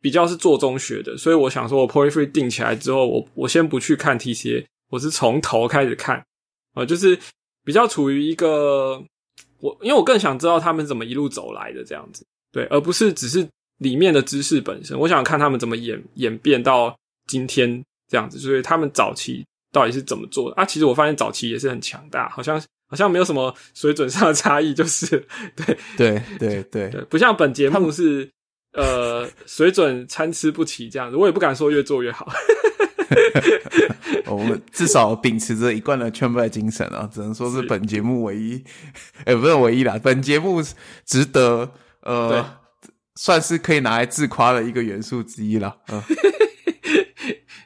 [0.00, 6.24] 比较是做中学的，所以我想说我 Point Free 定起来之后，我我先不去看 TCA，我是从头开始看
[6.74, 7.18] 啊，就是
[7.64, 9.02] 比较处于一个。
[9.60, 14.98] 我因为我更想知道他们怎么一路走来的这样子，对，而不是只是里面的知识本身。
[14.98, 16.94] 我想看他们怎么演演变到
[17.26, 20.66] 今天这样子，所以他们早期到底是怎么做的啊？
[20.66, 22.62] 其实我发现早期也是很强大，好像
[22.94, 25.26] 好像没有什么水准上的差异，就是
[25.56, 28.30] 对对对对对，不像本节目是
[28.74, 32.28] 呃水准参差不齐这样子，我也不敢说越做越好。
[34.26, 38.62] 我们至少秉持着一贯的劝败精神啊，只能说是本节目唯一，
[39.26, 40.62] 哎，不是唯一啦，本节目
[41.04, 41.68] 值得
[42.02, 42.60] 呃，
[43.16, 45.76] 算是可以拿来自夸的一个元素之一了。
[45.88, 46.00] 嗯，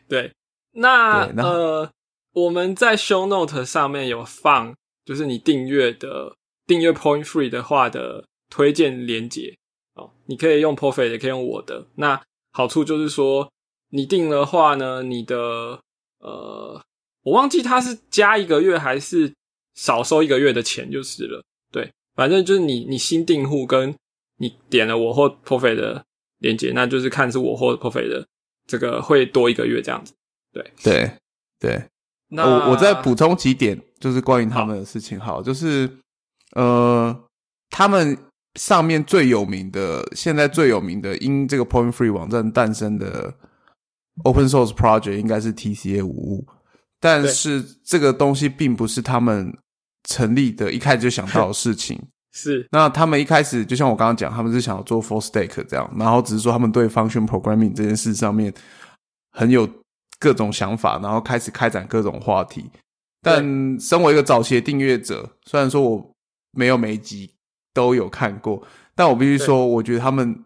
[0.09, 0.33] 对，
[0.73, 1.91] 那呃，
[2.33, 4.75] 我们在 Show Note 上面有放，
[5.09, 6.37] 就是你订阅的
[6.67, 9.57] 订阅 Point Free 的话的推荐连接
[9.95, 11.87] 哦，你可以用 Profit，也可以用我的。
[11.95, 12.21] 那
[12.53, 13.51] 好处就是说。
[13.91, 15.03] 你订的话呢？
[15.03, 15.81] 你的
[16.19, 16.79] 呃，
[17.23, 19.33] 我忘记他是加一个月还是
[19.77, 21.43] 少收一个月的钱就是了。
[21.73, 23.95] 对，反正就是你你新订户跟
[24.37, 26.05] 你点了我或 Profit 的
[26.37, 28.27] 链接，那就是看是我或 Profit 的
[28.67, 30.13] 这个会多一个月这样子。
[30.53, 31.11] 对对
[31.59, 31.83] 对。
[32.29, 35.19] 那我我再补充几点，就是关于他们的事情。
[35.19, 35.91] 好，就是
[36.55, 37.15] 呃，
[37.71, 38.17] 他们
[38.55, 43.35] 上面最有名的，现在最有名的，因这个 Point Free 网站诞生的。
[44.25, 46.47] Open source project 应该是 TCA 五五，
[46.99, 49.57] 但是这个东西并不是他们
[50.09, 51.97] 成立的一开始就想到的事情。
[52.35, 58.53] 是，那他们一开始就像我刚刚讲，他们是想要做 full stack 这样，然后只是说他们对 function programming 这件事上面
[59.31, 59.65] 很有
[60.19, 62.71] 各种想法，然后开始开展各种话题。
[63.23, 63.45] 但
[63.81, 66.11] 身为一个早期的订阅者，虽然说我
[66.53, 67.35] 没有每一集
[67.75, 68.63] 都有看过，
[68.95, 70.45] 但我必须说，我觉得他们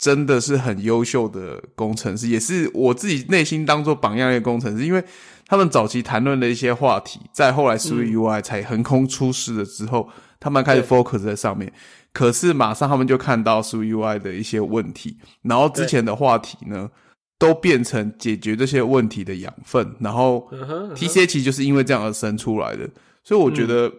[0.00, 5.04] 真的是很优秀的工程师，也是我自己内心当做榜样的工程师，因为
[5.46, 11.72] 他们早期谈论的一些话题，在后来 Swift UI 才横空出世了之后，他们开始 focus 在上面。
[12.12, 16.90] 可是马上他们就看到 Swift UI 的一些问题，然后之前的话题呢，
[17.38, 19.94] 都变成解决这些问题的养分。
[20.00, 20.48] 然后
[20.94, 22.88] TCA 其实就是因为这样而生出来的。
[23.24, 23.92] 所以我觉得，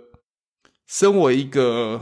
[0.88, 2.02] 身为一个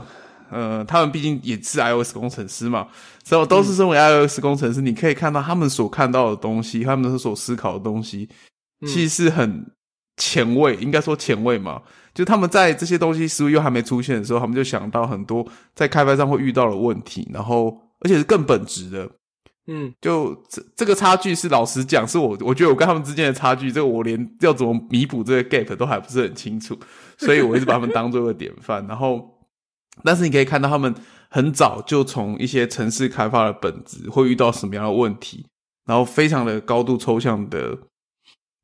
[0.50, 2.88] 呃，他们毕竟也是 iOS 工程师嘛，
[3.22, 8.28] 所以都是身为 iOS 工程师，你可以看到他们所看到的东西，他们所思考的东西，
[8.86, 9.70] 其实是很
[10.16, 11.82] 前卫，应该说前卫嘛。
[12.14, 19.08] 就他们在这些东西似乎又还没出现的时候，他们就想到很多在开发上会遇到的问题，然后而且是更本质的，
[19.70, 26.74] 嗯，就这这个差距是老实讲，是我我觉得我跟他们之间的差距，这个我连要怎么弥补这个 gap 都还不是很清楚，
[27.18, 28.86] 所以我一直把他们当做一个典范。
[28.86, 29.22] 然后，
[30.02, 30.94] 但是你可以看到他们
[31.28, 35.44] 很早就从一些城市开发的本质会遇到什么样的问题，
[35.86, 37.78] 然后非常的高度抽象的。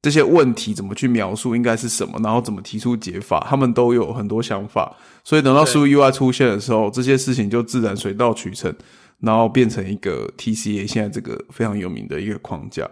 [0.02, 4.94] 这些问题怎么去描述，应该是什么，然后怎么提出解法，他们都有很多想法。
[5.24, 8.70] 所以等到 Swift UI 出现的时候，这些事情就自然水到渠成，
[9.21, 12.89] 然后变成一个 TCA 现在这个非常有名的一个框架。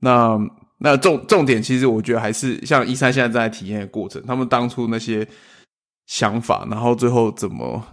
[0.00, 0.38] 那
[0.78, 5.26] 那重重点，其实我觉得还是像一三现在正在体验的过程，他们当初那些
[6.06, 7.84] 想法，然后最后怎么。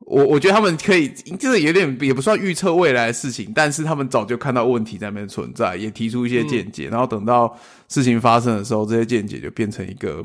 [0.00, 7.58] 我我觉得他们可以，就是有点也不算预测未来的事情，但是他们早就看到问题在那边存在，也提出一些见解，然后等到
[7.88, 10.24] 事情发生的时候，这些见解就变成一个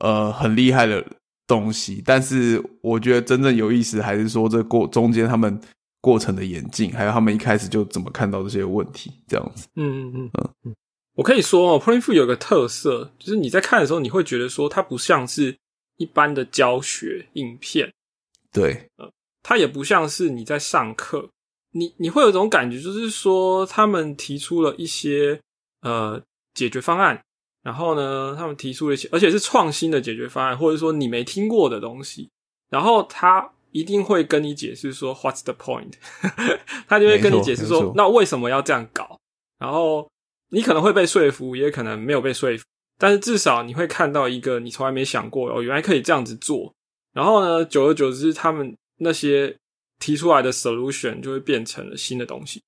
[0.00, 1.04] 呃很厉害的
[1.46, 2.02] 东西。
[2.04, 5.60] 但是我觉得真正有意思还是说这过中间他们
[6.00, 9.66] 过程的演进，还有他们一开始就怎么看到这些问题，这样子。
[9.76, 10.74] 嗯嗯嗯嗯嗯，
[11.14, 15.56] 我可以说哦 p r i n f 有个特色，就是你在看的时候，你会觉得说它不像是
[15.96, 17.92] 一般的教学影片。
[18.52, 19.10] 对，呃，
[19.42, 21.30] 它也不像是你在上课，
[21.72, 25.40] 你你会有一种感觉，就是说他们提出了一些
[25.80, 26.22] 呃
[26.52, 27.22] 解决方案，
[27.64, 32.28] 然后呢，他们提出了一些，而且是创新的解决方案，或者说你没听过的东西，
[32.68, 35.94] 然后他一定会跟你解释说 What's the point？
[36.86, 39.18] 他就会跟你解释说，那为什么要这样搞？
[39.58, 40.06] 然后
[40.50, 42.64] 你可能会被说服，也可能没有被说服，
[42.98, 46.72] 但是至少你会看到一个你从来没想过哦，原来可以这样子做。
[47.14, 49.56] 然后呢，久而久之，他们那些
[49.98, 52.60] 提出来的 solution 就会变成了新的东西。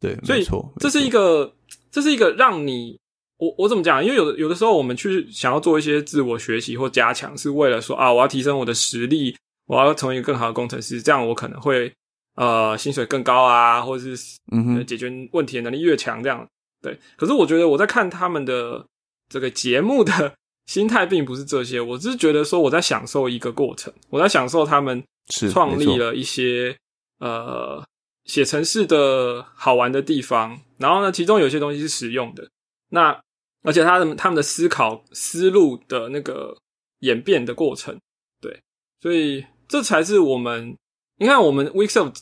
[0.00, 0.46] 对，所以
[0.78, 1.52] 这是一个，
[1.90, 2.98] 这是一个让你，
[3.40, 4.04] 我我怎么讲？
[4.04, 9.36] 因为有的有的时候，我们去想要做一些自我学习或加强，是为了说啊，我要提升我的实力，
[9.66, 11.92] 我要成为一个更好的工程师，这样我可能会
[12.36, 16.46] 呃薪水更高啊，或者是嗯解决问题的能力越强，这样
[16.80, 16.96] 对。
[17.16, 18.86] 可是我觉得我在看他们的
[19.28, 20.34] 这个节目的。
[20.66, 25.02] 心态并不是这些，我只是觉得说我在享受一个过程，我在享受他们
[25.50, 26.76] 创立了一些
[27.18, 27.84] 呃
[28.24, 32.48] 写程式的好玩的地方，然后呢，其中有些东西是实用的，
[32.90, 33.20] 那
[33.62, 36.56] 而且他的他们的思考思路的那个
[37.00, 37.98] 演变的过程，
[38.40, 38.60] 对，
[39.00, 40.76] 所以这才是我们
[41.18, 42.12] 你看我们 Weeks of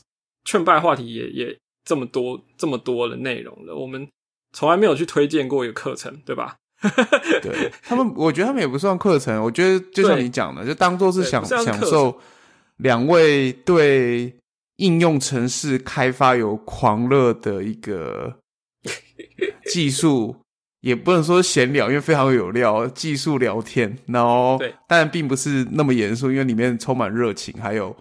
[0.45, 4.09] 劝败话题也也这么多这么多的内容了，我们
[4.53, 6.57] 从来没有去推荐过一个课程，对吧？
[7.43, 9.43] 对他们，我觉得他们也不算课程。
[9.43, 12.21] 我觉得就像你讲的，就当做是享享受
[12.77, 14.33] 两位对
[14.77, 18.39] 应用城市开发有狂热的一个
[19.67, 20.37] 技术，
[20.81, 23.97] 也不能说闲聊，因为非常有料，技术聊天。
[24.07, 27.55] 然后，但并不是那么严肃，因为里面充满热情。
[27.61, 27.95] 还有，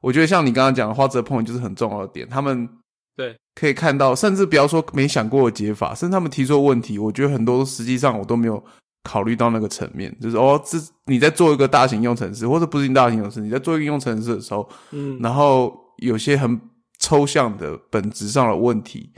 [0.00, 2.68] 我觉得像你刚刚讲的花泽朋友就是很重要的点，他们。
[3.14, 8.64] 对，可以看到，甚至不要说没想过的解法，甚至他们提出的问题，我觉得很多实际上我都没有
[9.04, 10.10] 考虑到那个层面。
[10.18, 16.58] 就是哦，这你在做一个大型应用程式，或者不是大型应用程式，你在做一个应用程式的时候，嗯，然后有些很
[17.00, 19.12] 抽象的本质上的问题，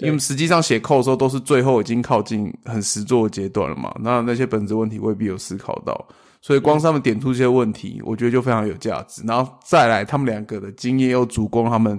[0.00, 6.08] 因为实际上写 code 的时候都是最后已经靠近很实做的阶段了嘛，那那些本质问题未必有思考到，
[6.42, 9.22] 所以光他们点出这些问题，我觉得就非常有价值。
[9.26, 11.98] 然后再来，他们两个的经验又足够他们。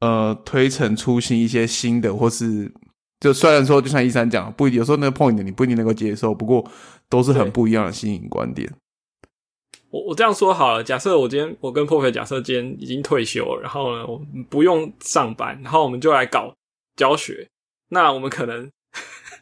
[0.00, 2.68] 呃，推陈出新一些新的，或是
[3.20, 6.68] 就虽然说，就像一三讲，不有时候那个 point 你不一定能够接受，不过
[7.08, 8.68] 都是很不一样的新颖观点。
[9.90, 16.52] 我我这样说好了，假设我今天我跟破费，假设今天已经退休了，然后呢，我们不用上班，然后我们就来搞
[16.96, 17.48] 教学，
[17.88, 18.70] 那我们可能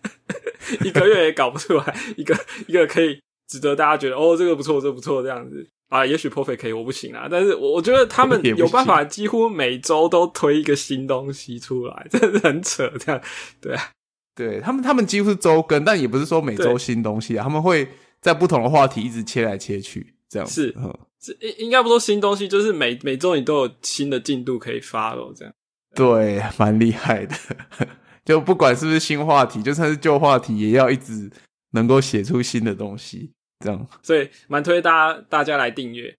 [0.84, 5.66] 一个月也搞不出来一个一个可以值得大家觉得哦，这个不错，这不错这样子。
[5.88, 7.26] 啊，也许 Perfect 可以，我不行啊。
[7.28, 12.88] 但是，我我觉得他们有办法，几乎每周都推一个新东西出来， 真的是很扯。
[12.96, 13.20] 这样，
[13.60, 13.90] 对啊，
[14.36, 17.42] 对他们，他们几乎是周更，但也不是说每周新东西啊。
[17.42, 17.88] 他们会
[18.20, 25.52] 在不同的话题一直切来切去，这样是嗯这应应该不说新东西，就是每每周你都有新的进度可以发了，这样。
[25.94, 27.34] 对，蛮厉害的。
[28.24, 31.30] 就不管是不是新话题，就算是旧话题，也要一直
[31.70, 33.32] 能够写出新的东西。
[33.60, 36.14] 这样所以蛮推大家大家来订阅。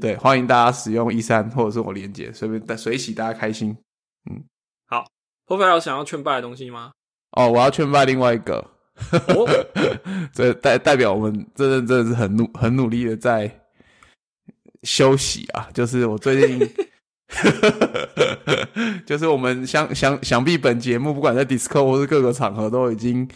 [0.00, 3.76] 对，欢迎大家使用一三或者是我连接，随便带随喜大家开心。
[5.46, 6.92] o f i l 有想要劝败的东西吗？
[7.32, 8.56] 哦，我要劝败另外一个，
[9.28, 9.46] 哦，
[10.32, 13.50] 这代代表我们真的真的是很努很努力的在
[14.82, 16.58] 休息啊，就是我最近，
[19.06, 23.28] 就是我们想想想必本节目不管在 Discord 或是各个场合都已经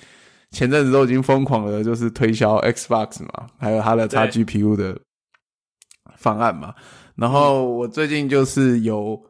[0.51, 4.18] 前阵子都已经疯狂的，就是推销 Xbox 嘛，还有它的对。
[4.20, 4.99] XGPU 的
[6.16, 6.74] 方案嘛，
[7.16, 9.20] 然后我最近就是有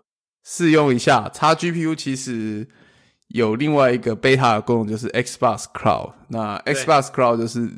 [0.44, 2.68] 试用一下 XGPU，其实
[3.28, 6.12] 有另外一个 beta 的功能，就是 Xbox Cloud。
[6.28, 7.70] 那 Xbox Cloud 就是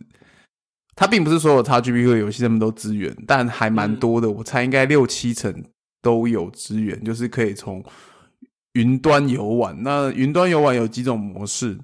[0.95, 5.65] 它并不是所有 XGPU 的游戏他们都支援，但还蛮多的，我猜应该六七成
[6.03, 7.85] 都有资源，就是可以从
[8.73, 9.77] 云端游玩。
[9.83, 11.79] 那云端游玩有几种模式，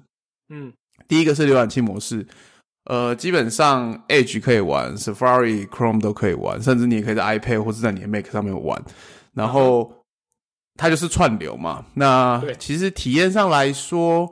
[0.49, 0.71] 嗯，
[1.07, 2.25] 第一个是浏览器模式，
[2.85, 8.81] 呃，基本上 Edge 可以玩，Safari、Chrome 都可以玩，甚至你也可以在 iPad 或是在你的 Mac 上面玩。
[9.33, 9.91] 然后
[10.75, 11.85] 它就是串流嘛。
[11.93, 14.31] 那其实体验上来说，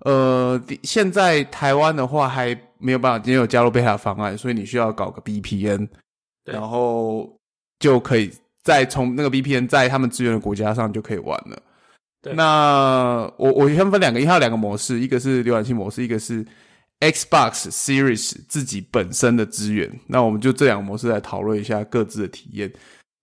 [0.00, 5.88] 呃，现在台湾的话还没有办法，因为有加入 beta 方案，所以你需要搞个 VPN，
[6.44, 7.36] 然后
[7.80, 8.30] 就可以
[8.66, 11.56] 再从那个 VPN 在他们资源的国家上就可以玩了。
[12.20, 16.44] 对那我我先分两个，因为它有两个模式，一个是浏览器模式，一个是
[16.98, 19.88] Xbox Series 自己本身的资源。
[20.08, 22.72] 那我们就这两个模式来讨论一下各自的体验。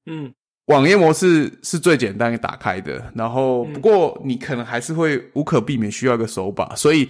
[0.05, 0.33] 嗯，
[0.67, 7.09] 网页模式是最简单打开的，然后嗯不过你可能还是会无可避免需要一个手把，所以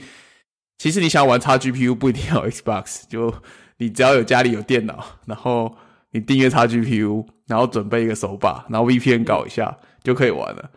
[0.79, 3.31] 其实你想要玩 XGPU 不一定要有 Xbox，就
[3.77, 5.75] 你只要有家里有电脑，然后
[6.13, 10.71] 你订阅 XGPU，然后准备一个手把，然后 VPN 搞一下就可以玩了。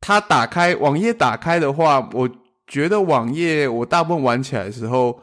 [0.00, 2.28] 它打开网页打开的话，我
[2.66, 5.18] 觉得网页我大部分玩起来的时候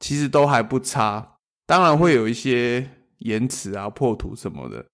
[0.00, 1.36] 其实都还不差，
[1.66, 2.88] 当然会有一些
[3.18, 4.84] 延迟啊、破图什么的。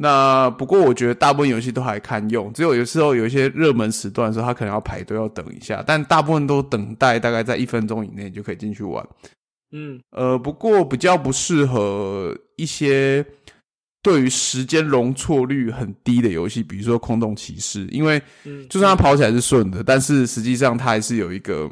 [0.00, 9.04] 那不过我觉得大部分游戏都还堪用，只有有时候有一些热门时段的时候，它可能要排队要等一下，但大部分都等待大概在一分钟以内就可以进去玩。
[9.72, 13.24] 嗯，呃，不过比较不适合一些
[14.08, 21.70] 对于时间容错率很低的游戏，比如说《空洞骑士》，因为嗯，就算它跑起来是顺的，但是实际上它还是有一个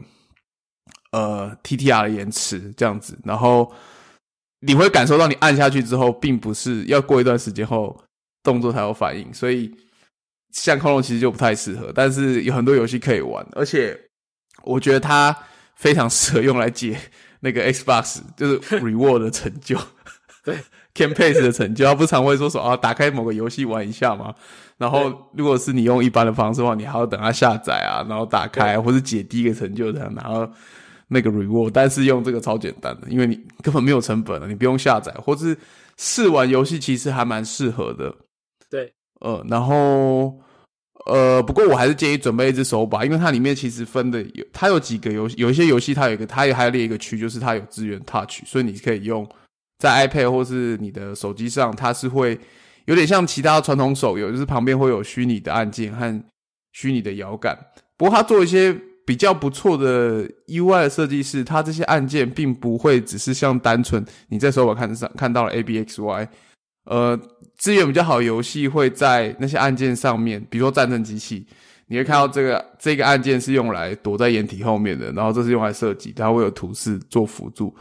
[1.13, 3.73] 呃 TTR 的延迟这样子，然后
[4.61, 7.99] 你会感受到你按下去之后，并不是要过一段时间后
[8.43, 9.75] 动作才有反应，所以
[10.53, 13.99] 像空洞其实就不太适合，但是有很多游戏可以玩，而且
[14.63, 15.35] 我觉得它
[15.75, 17.01] 非常适合用来解
[17.41, 19.79] 那个 Xbox 就是 reward 的成就，
[20.45, 20.59] 对
[20.97, 24.35] campaign 的成就，他不常会说说啊，打开某个游戏玩一下嘛？
[24.79, 30.51] 然后如果是你用一般的方式的话，你还要等它下载啊，然后打开或者解第一个成就这样拿到
[31.09, 31.71] 那个 reward。
[31.73, 35.57] 但是用这个超简单的，因为你根本没有成本了，你不用下载，或是
[35.97, 38.15] 试玩游戏其实还蛮适合的。
[38.69, 40.39] 对，呃，然后
[41.07, 49.27] 呃，不过我还是建议准备一只手把，因为它里面其实分的有，它有几个游戏，有一些游戏它有一个，它也还列一个区，就是它有资源 Touch，所以你可以用
[49.79, 52.39] 在 iPad 或是你的手机上，它是会
[52.87, 56.25] 有点像其他传统手游，就是旁边会有虚拟的按键和
[56.73, 57.59] 虚拟的摇杆。
[57.97, 58.75] 不过它做一些
[59.07, 66.29] 比较不错的 UI 的设计是，它这些按键并不会只是像单纯你在手表看上看到了 A B X Y，
[66.85, 67.19] 呃，
[67.57, 71.47] 资源比较好游戏会在那些按键上面，比如说战争机器，
[71.87, 77.75] 你会看到这个这个按键是用来躲在掩体后面的，然后这是用来射击，它会有图示做辅助。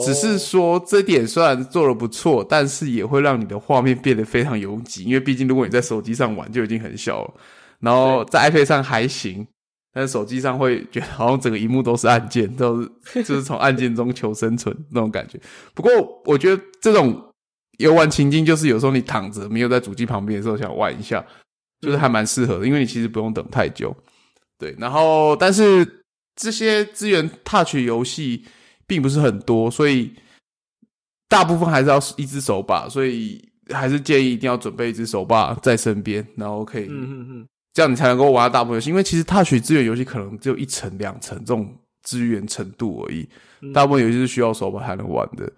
[0.00, 7.34] 只是哦说这点虽然做的不错，但是也会让你的画面变得非常拥挤，因为毕竟如果你在手机上玩就已经很小了，
[7.80, 9.46] 然后在 iPad 上还行，
[9.92, 15.38] 但是手机上会觉得好像整个荧幕都是按键，都是就是从按键中求生存那种感觉。
[15.74, 15.90] 不过
[16.24, 17.22] 我觉得这种
[17.78, 21.22] 游玩情境就是有时候你躺着没有在主机旁边的时候想玩一下，
[21.82, 23.94] 就是还蛮适合的，因为你其实不用等太久。
[24.58, 26.04] 对，然后但是
[26.36, 28.44] 这些资源 Touch 游戏
[28.92, 30.12] 并不是很多，所以
[31.26, 38.90] 大部分还是要一只手把，所以还是建议一定要准备一只手把在身边，然后可以嗯嗯嗯，这样你才能够玩到大部分游戏。
[38.90, 43.26] 因为其实 Touch 资源游戏可能只有一层两层这种资源程度而已，
[43.62, 45.50] 嗯大部分游戏是需要手把才能玩的。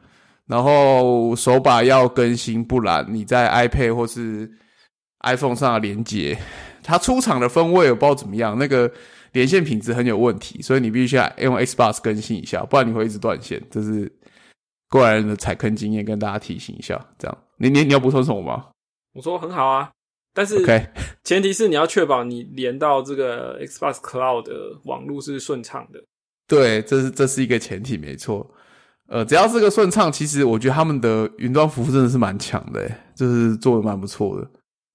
[0.47, 4.49] 然后手把要更新，不然你在 iPad 或是
[5.25, 6.39] iPhone 上的连接，
[6.85, 8.89] 它出厂的风味我不知道怎么样，那个
[9.35, 13.63] 连线品质很有问题，所以你必须要用 Xbox 更新一下，不然你会一直断线。
[13.71, 14.11] 这是
[14.89, 16.99] 过来人的踩坑经验跟大家提醒一下。
[17.19, 18.71] 这样，你你你要补充什么吗
[19.13, 19.91] 我说很好啊，
[20.33, 20.87] 但是？OK，
[21.25, 26.03] 前提是你要确保你连到这个 Xbox Cloud 的网络是顺畅的。
[26.47, 28.49] 对，这是这是一个前提，没错。
[29.09, 34.49] 呃，只要是个顺畅，其实我觉得他们的云端服务真的是蛮强的，诶就是做的蛮不错的。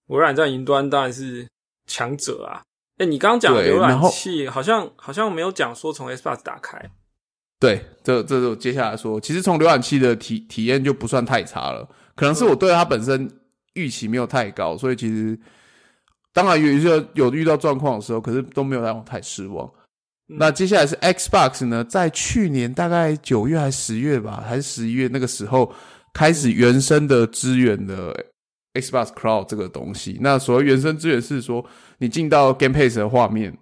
[0.08, 1.48] 微软在云端当然是
[1.88, 2.64] 强者啊。
[3.00, 6.80] 哎，你刚刚讲对浏览器好像好像没有讲说从 Xbox 打开。
[7.60, 11.86] 对，这这是我接下来说，其实从浏览器的体体验就不算太差了，
[12.16, 13.30] 可能是我对它本身
[13.74, 15.38] 预期没有太高，所以其实
[16.32, 19.66] 当然有些有遇到状况的时候，可是都没有让我太失望。
[20.30, 25.74] 嗯那接下来是 Xbox 呢，在去年大概九月还是十月吧，还是十一月那个时候
[26.14, 28.16] 开始原生的支援的
[28.80, 30.18] Xbox Cloud 这个东西。
[30.22, 31.66] 那所谓原生资源是说，
[31.98, 33.56] 你进到 Game Pass 的画面，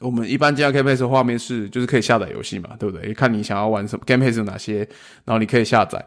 [0.00, 3.12] 我们一般进到 Game Pass 的画面是就是可以下载游戏嘛，对不对？
[3.14, 4.78] 看你想要玩什么 Game Pass 有哪些，
[5.24, 6.04] 然后你可以下载。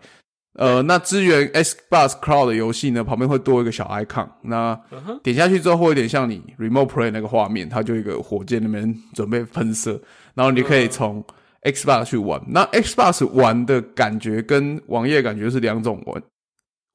[0.53, 4.77] 呃，那支援 Xbox Cloud 的游戏呢，旁边会多一个小 icon，那
[5.23, 10.01] 点下去之后会有点像你 Remote Play 那个画面，它就一个火箭那边准备喷射，
[10.33, 11.23] 然后你可以从
[11.61, 12.41] Xbox 去玩。
[12.47, 16.21] 那 Xbox 玩的感觉跟网页感觉是两种完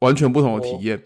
[0.01, 0.99] 完全不同的体验。
[0.99, 1.01] 哦，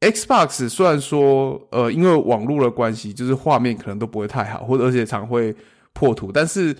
[0.00, 5.54] Xbox 虽然说呃因为网络的关系，就是画面可能都不会太好，或者而且常会
[5.92, 6.76] 破图，但是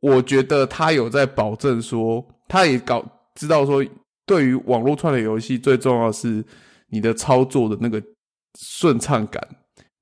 [0.00, 3.84] 我觉得它有在保证说，它也搞知道说，
[4.24, 6.42] 对于网络串流游戏最重要的是
[6.88, 8.02] 你的操作的那个
[8.58, 9.46] 顺畅感。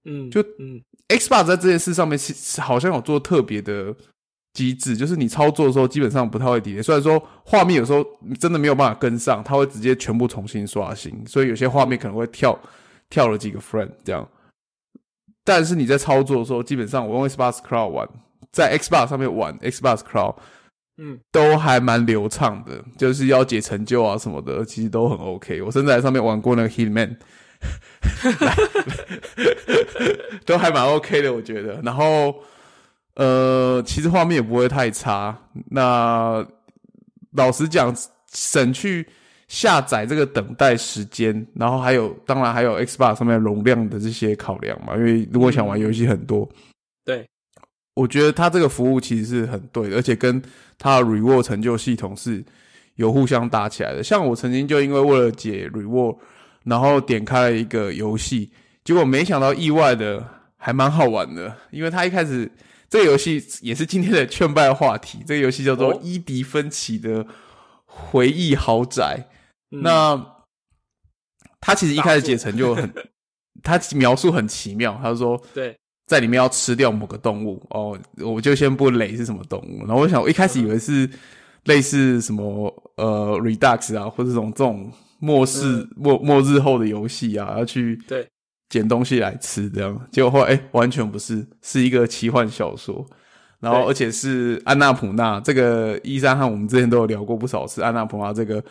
[0.05, 3.95] 嗯，就嗯 Xbox 在这件事上面其实好像有做特别的
[4.53, 6.83] 机制，就是你操作的时候基本上不太会 delay。
[6.83, 12.59] 虽然说画面有时候你真的没有办法跟上，它会直接全部重新刷新，所以有些画面可能会跳
[13.11, 14.29] 跳了几个 frame 这样。
[15.45, 18.09] 但是你在操作的时候，基本上我用 Xbox Cloud 玩，
[18.53, 20.35] 在 Xbox 上面玩 Xbox Cloud
[20.99, 25.63] 嗯，都还蛮流畅的，就是要解成就啊什么的，其实都很 OK。
[25.63, 27.17] 我甚至在上面玩过那个 Hitman，
[30.45, 31.81] 都还蛮 OK 的，我觉得。
[31.83, 32.35] 然后，
[33.19, 35.37] 呃，其实画面也不会太差。
[35.71, 36.47] 那
[37.33, 37.93] 老实讲，
[38.33, 39.05] 省去
[39.49, 44.95] 下载这个等待时间，然后还有，当然还有 Xbox 上面容量的这些考量嘛。
[44.97, 46.49] 因为如果想玩游戏很多，
[47.05, 47.29] 对，
[47.95, 50.41] 我觉得它这个服务其实是很对的，而且跟
[50.79, 52.45] 它的 reward 成就系统是
[52.95, 54.05] 有互相搭起来的。
[54.05, 56.17] 像我曾经就因为为了解 reward，
[56.63, 58.53] 然后点开了一个游戏，
[58.85, 60.25] 结果没想到意外的
[60.57, 62.49] 还蛮好玩的，因为它一开始
[62.91, 67.27] 这个游戏也是今天的劝败话题，这个游戏叫做哦伊迪芬奇的
[67.85, 69.29] 回忆豪宅。
[69.71, 69.83] 嗯。
[69.83, 70.27] 那
[71.61, 72.91] 他其实一开始解成就很，
[73.63, 75.77] 他描述很奇妙，他说 对，
[76.07, 79.81] 在里面要吃掉某个动物哦，我就先不雷是什么动物。
[79.81, 81.11] 然后我想，我一开始以为是
[81.65, 85.91] 类似什么呃 Redux 啊，或者这种这种末世、嗯。
[85.97, 88.27] 末末日后的游戏啊，要去对
[88.69, 90.09] 捡东西来吃这样。
[90.11, 93.07] 结果后来哎、完全不是，是一个奇幻小说。
[93.61, 98.63] 然后，而且是安娜普纳这个一三和我们之前都有聊过不少次，安娜普纳这个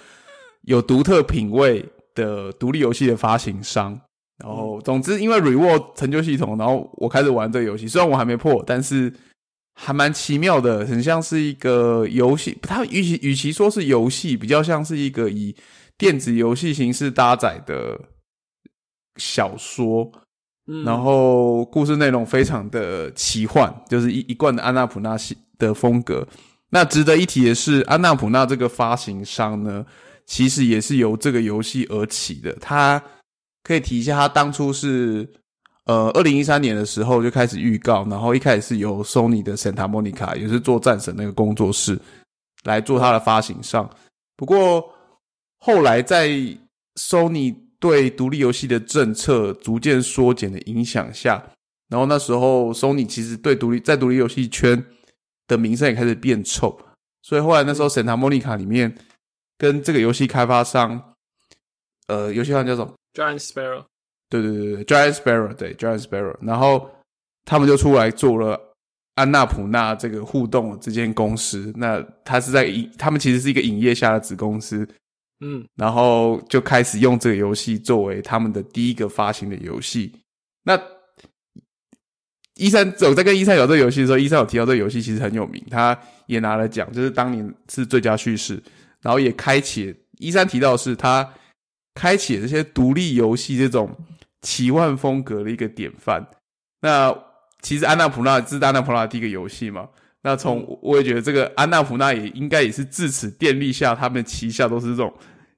[0.62, 1.86] 有独特品味
[2.16, 4.00] 的独立游戏的发行商。
[4.38, 7.88] 然后，总之，因为 Reward 成就系统，然后我开始玩这个游戏。
[7.88, 9.12] 虽然我还没破，但是
[9.74, 12.58] 还蛮奇妙的，很像是一个游戏。
[12.62, 15.54] 它与其与其说是游戏，比较像是一个以
[15.98, 18.00] 电子游戏形式搭载的
[19.18, 20.09] 小说。
[20.70, 26.28] 嗯，然后故事内容非常的奇幻，就是一一贯的安娜普纳系的风格。
[26.70, 29.86] 那值得一提的是，安娜普纳这个发行商呢，
[30.26, 32.53] 其实也是由这个游戏而起的。
[32.59, 33.01] 他
[33.63, 35.26] 可以提一下，他当初是
[35.86, 41.97] 呃二零一三年的时候就开始预告，然后一开始是由 Sony 的 Santa Monica，也是做战神那个工作室
[42.65, 43.89] 来做它的发行商。
[44.36, 44.84] 不过
[45.59, 46.30] 后来在
[46.95, 51.51] Sony 对独立游戏的政策逐渐缩减的影响下，
[51.89, 54.84] 然后那时候 Sony 其实对独立在独立游戏圈
[55.47, 56.80] 的名声也开始变臭，
[57.21, 58.97] 所以后来那时候 Santa Monica 里面
[59.57, 61.13] 跟这个游戏开发商，
[62.07, 63.86] 呃，游戏商叫什么？Giant Sparrow，
[64.30, 66.89] 对对对对，Giant Sparrow，对 Giant Sparrow，然后
[67.45, 68.59] 他们就出来做了
[69.15, 74.88] 安娜普纳这个互动的这间公司，那它是在影，他们其实是一个影业下的子公司，
[75.40, 80.12] 嗯，然后就开始用这个游戏作为他们的第一个发行的游戏。
[80.64, 80.80] 那
[82.56, 88.62] 一三我在跟一三聊这个游戏的时候，一三有提到这个游戏其实很有名，他也拿了奖，就是当年是最佳叙事，
[89.02, 91.32] 然后也开启一三提到是他
[91.94, 93.96] 开启这些独立游戏这种
[94.42, 96.28] 奇幻风格的一个典范。
[96.82, 97.16] 那
[97.62, 99.88] 其实安娜普拉这是安娜普拉第一个游戏嘛？
[100.24, 105.13] 那从我也觉得这个安娜普纳也应该也是自此建立下他们旗下都是这种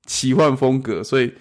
[0.06, 1.32] 奇幻风格，所以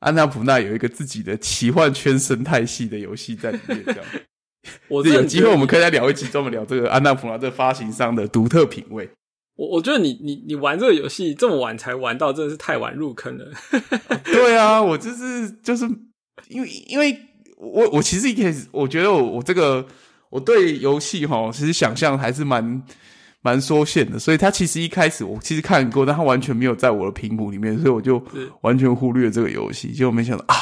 [0.00, 3.82] 安娜普纳有一个自己的奇幻圈生态系的游戏在里面。
[3.84, 4.04] 这样，
[4.88, 9.08] 我有机会我们可以再聊一集，专门聊这个安娜普纳这发行商的独特品味。
[9.56, 13.46] 我我觉得你你你玩这个游戏这么晚才玩到，真的是太晚入坑了。
[14.26, 15.88] 对啊，我就是就是
[16.48, 17.18] 因为因为
[17.56, 19.86] 我我其实一开始我觉得我我这个
[20.36, 22.82] 我对游戏哈，其实想象还是蛮
[23.40, 28.22] 蛮缩限的，所以它其实一开始我其实看过，但它完全没有在我的屏幕里面，所以我就
[28.60, 29.92] 完全忽略这个游戏。
[29.92, 30.54] 结果没想到啊，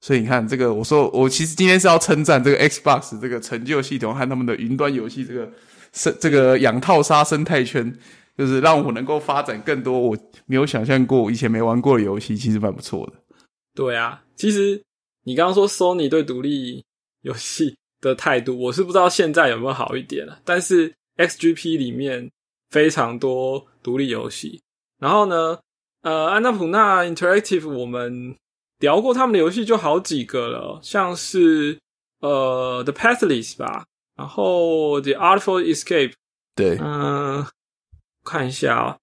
[0.00, 5.52] 所以你看这个，我说我其实今天是要称赞这个 Xbox 这个成就系统和他们的云端游戏这个
[5.92, 7.94] 生这个养套杀生态圈。
[8.34, 13.12] 就是让我能够发展更多我没有想象过、以前没玩过的游戏，其实蛮不错的。
[13.74, 14.82] 对啊，其实
[15.24, 16.82] 你刚刚说 Sony 对独立
[17.20, 20.38] 游戏的态度，我是不知道现在有没有好一点了。
[20.44, 22.30] 但是 XGP 里面
[22.68, 24.60] 非常多独立游戏，
[24.98, 25.58] 然后呢，
[26.02, 28.36] 呃，安娜普纳 Interactive 我们
[28.80, 31.78] 聊过他们的游戏就好几个了，像是
[32.20, 33.86] 呃 The Pathless 吧，
[34.16, 36.12] 然后 The Artful Escape，
[36.54, 37.46] 对，嗯。
[38.24, 38.96] 看一下啊，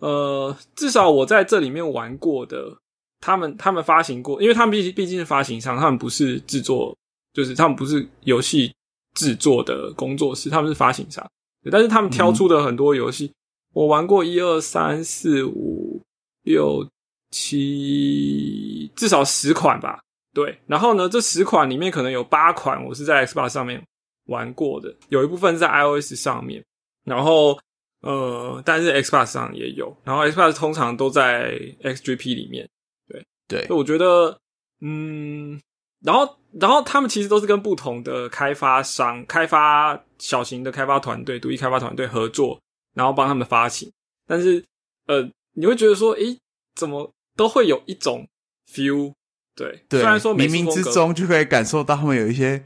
[0.00, 2.76] 呃，至少我在这里面玩过的，
[3.22, 6.94] 他们他们发行过，因为他们毕竟毕竟是发行商，他们不是制作，
[7.36, 8.74] 就是他们不是游戏
[9.12, 11.22] 制作的工作室，他们是发行商。
[11.70, 13.30] 但是他们挑出的很多游戏，
[13.74, 16.00] 我玩过一二三四五
[16.44, 16.88] 六
[17.30, 20.00] 七，至少十款吧。
[20.32, 23.82] 对，然后呢，这十款里面可能有八款我是在 Xbox 上面
[24.28, 26.64] 玩过的，有一部分是在 iOS 上面，
[27.04, 27.58] 然后。
[28.02, 32.68] 呃，但是 Xbox 上也有，然后 Xbox 通常都在 XGP 里面，
[33.08, 34.38] 对对，我觉得，
[34.80, 35.60] 嗯，
[36.04, 42.60] 然后然后他们其实都是跟不同的开发商、开发小型的开发团队、独立开发团队合作，
[42.94, 43.90] 然后帮他们发行。
[44.26, 44.64] 但是，
[45.06, 46.38] 呃，你会觉得说，诶，
[46.74, 48.26] 怎么都会有一种
[48.72, 49.12] feel，
[49.54, 52.64] 对，虽然说冥冥之中就可以感受到他们有一些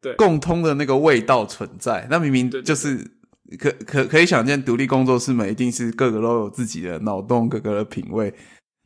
[0.00, 3.18] 对共通的那个味道存在，那明明就是。
[3.58, 8.32] 可可可以想见，独立工作室们一定是各个都有自己的脑洞，各个的品味。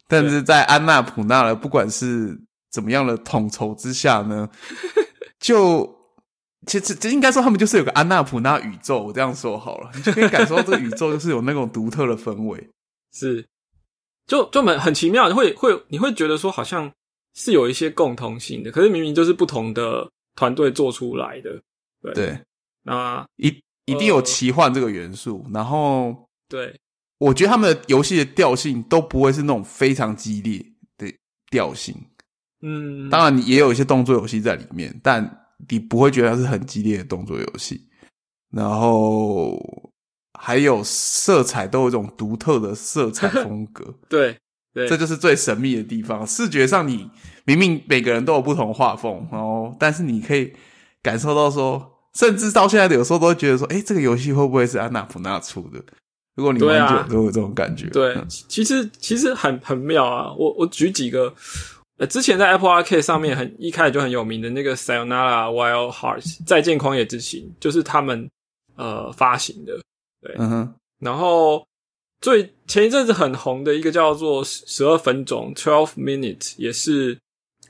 [0.09, 2.37] 但是在安娜普纳的不管是
[2.77, 4.47] 怎么样的统筹之下呢，
[5.41, 5.99] 就
[6.67, 9.03] 其实这应该说他们就是有个安娜普纳宇宙。
[9.03, 12.69] 我这样说好了，你就可以感受到这个宇宙就是有那种独特的氛围。
[13.17, 13.43] 是，
[14.27, 16.93] 就就很很奇妙，会会你会觉得说好像
[17.35, 21.59] 是有一些共同性的，可是明明就是不同的团队做出来的。
[22.15, 22.39] 对，
[22.83, 23.59] 那一。
[23.89, 26.77] 一定有奇幻这个元素，然后对，
[27.19, 30.59] 我觉得他们的游戏的调性都不会是那种非常激烈
[30.99, 31.07] 的
[31.53, 31.95] 调性。
[32.67, 37.81] 嗯，当然也有一些动作游戏在里面，但你不会觉得它是很激烈的动作游戏。
[38.51, 39.57] 然后
[40.39, 43.95] 还有色彩都有一种独特的色彩风格。
[44.09, 44.37] 对，
[44.75, 46.27] 对，这就是最神秘的地方。
[46.27, 47.09] 视觉上，你
[47.45, 50.53] 明明每个人都有不同画风，然后但是你可以
[51.03, 51.93] 感受到说。
[52.17, 55.79] 甚至到现在，有时候都会觉得说：“哎，这个游戏会不会是安娜普纳出的？”
[56.35, 57.89] 如果你玩久，都有这种感觉。
[57.91, 58.17] 对，
[58.49, 60.33] 其实其实很很妙啊！
[60.33, 61.35] 我我举几个，
[61.99, 68.31] 呃，之前在 Apple Arcade 上面很一开始就很有名的那个《Sayonara Wild Hearts》再见狂野之心，就是他们
[68.77, 69.79] 呃发行的。
[70.21, 70.75] 对，嗯哼。
[71.01, 71.67] 然后
[72.21, 77.19] 最前一阵子很红的一个叫做《十二分钟》（Twelve Minutes） 也是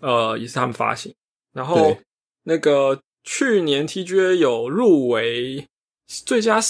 [0.01, 1.15] 呃也是他们发行。
[1.53, 1.97] 然后
[2.45, 3.01] 那个。
[3.29, 5.67] 去年 TGA 有入围
[6.07, 6.61] 最佳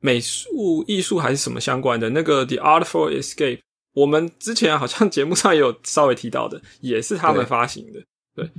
[0.00, 3.60] 美术艺术还是什么相关的那个 The Artful Escape，
[3.94, 8.02] 我们之前好像节目上也有稍微提到的，也是他们发行的。
[8.34, 8.50] 对，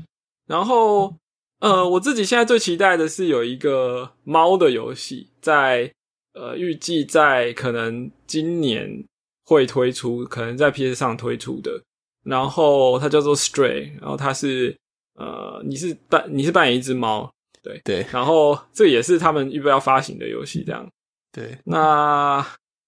[0.48, 1.16] 然后
[1.60, 5.92] 呃，我自己现在最期待的是有一个猫的游戏，在
[6.34, 9.06] 呃预计在可能今年
[9.46, 11.82] 会推出，可能在 PS 上推出的。
[12.24, 14.76] 然后它叫做 Stray，然后它是
[15.14, 17.32] 呃你是扮你是扮演一只猫。
[17.62, 20.88] 对对，然后这也是他们预备要发行的游戏，这样。
[21.32, 22.46] 对，那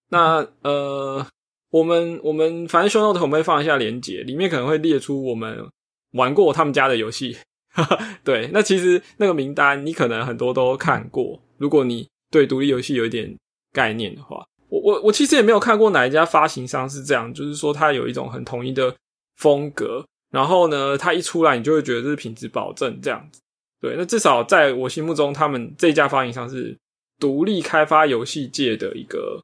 [0.09, 1.25] 那呃，
[1.69, 5.65] 我们我们反正 show note 我们会放一下链接，里面可能会列出我们
[6.13, 7.37] 玩过他们家的游戏。
[8.23, 13.37] 对，那其实那个名单你可能很多都看过，如果你对独立游戏有一点
[13.71, 18.95] 概念的话，我我我其实也没有看过哪一家发行商是这样，就是说它有一种很统一的
[19.35, 23.39] 风格，然后呢，它一出来你就会觉得这是品质保证这样子。
[23.79, 26.75] 对，那至少在我心目中，他们这家发行商是
[27.19, 29.39] 独立开发游戏界的一个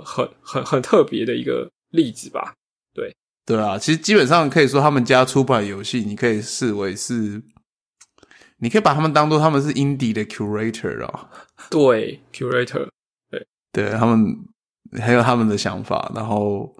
[0.00, 2.54] 很很很很特别的一个例子吧？
[2.94, 3.14] 对，
[3.44, 7.42] 对啊，其实基本上可以说，他们家出版游戏，你可以视为是，
[8.58, 11.30] 你可以把他们当做他们是 indie 的 curator 啊。
[11.70, 12.88] 对，curator，
[13.30, 14.36] 对对他们
[15.00, 16.74] 还有他们的想法，然后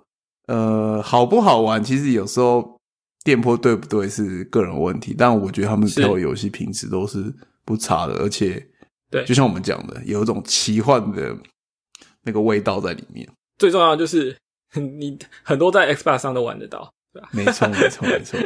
[0.46, 2.78] 呃，好不好玩，其实有时候
[3.24, 7.32] 电波对不对是个人问题，但我觉得他们挑的游戏品质都是
[7.64, 8.66] 不差的，而且
[9.10, 11.36] 对，就像我们讲的，有一种奇幻的
[12.22, 13.28] 那个味道在里面。
[13.58, 14.36] 最重要就是
[14.74, 17.28] 你很多在 Xbox 上都玩得到，对吧？
[17.34, 18.38] 没错，没错，没错。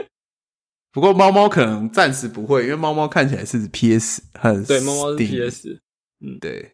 [0.93, 5.79] 不过猫猫可能暂时不会，因为猫猫看起来是 PS 和对，猫猫是 PS。
[6.20, 6.72] 嗯，对。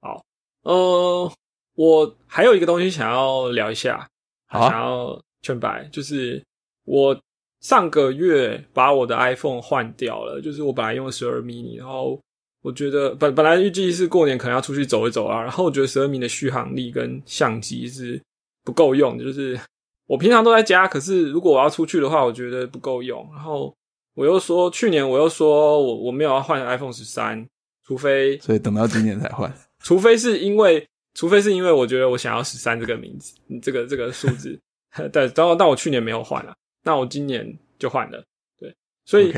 [0.00, 0.24] 好，
[0.62, 1.32] 呃，
[1.74, 4.08] 我还有一个东西想要聊一下，
[4.46, 6.40] 好，想要劝白，就是
[6.84, 7.20] 我
[7.60, 12.20] 上个月把我的 iPhone 换掉了，就是我本来用十二 mini，然后
[12.64, 18.18] 我觉得本本来预计是过年可能要出去走一走啊，然后我觉得十二 mini 的续航力跟相机是
[18.64, 19.60] 不够用，就是
[20.06, 23.28] 我平常都在家，可是如果我要出去的话，我觉得不够用。
[23.34, 23.76] 然后
[24.14, 27.46] 我又说去年我又说我我没有要换 iPhone 十三，
[27.86, 29.52] 除非所以等到今年才换。
[29.84, 34.58] 除非是因为，除非是因为我觉得我想要十三这个名字，这个这个数字，
[35.12, 38.24] 对，然后但我去年没有换了，那我今年就换了，
[38.58, 39.30] 对，所以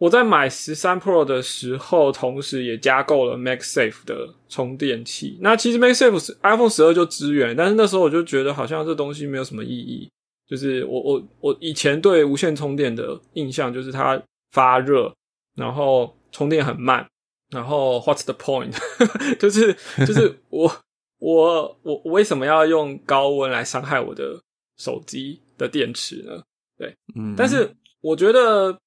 [0.00, 5.38] 我在买十三 Pro 的时候，同时也加购了 MagSafe 的充电器。
[5.42, 10.10] 那其实 MagSafe 是 iPhone 十二就支援，但是那时候我就觉得好像这东西没有什么意义，
[10.48, 14.20] 就是我我我以前对无线充电的印象就是它
[14.52, 15.12] 发热，
[15.54, 17.06] 然后充电很慢。
[17.50, 18.72] 然后，What's the point？
[19.38, 19.76] 就是
[20.06, 20.72] 就是我
[21.18, 24.40] 我我为什么要用高温来伤害我的
[24.78, 26.40] 手机的电池呢？
[26.78, 27.68] 对，嗯，但是
[28.00, 28.78] 我觉得，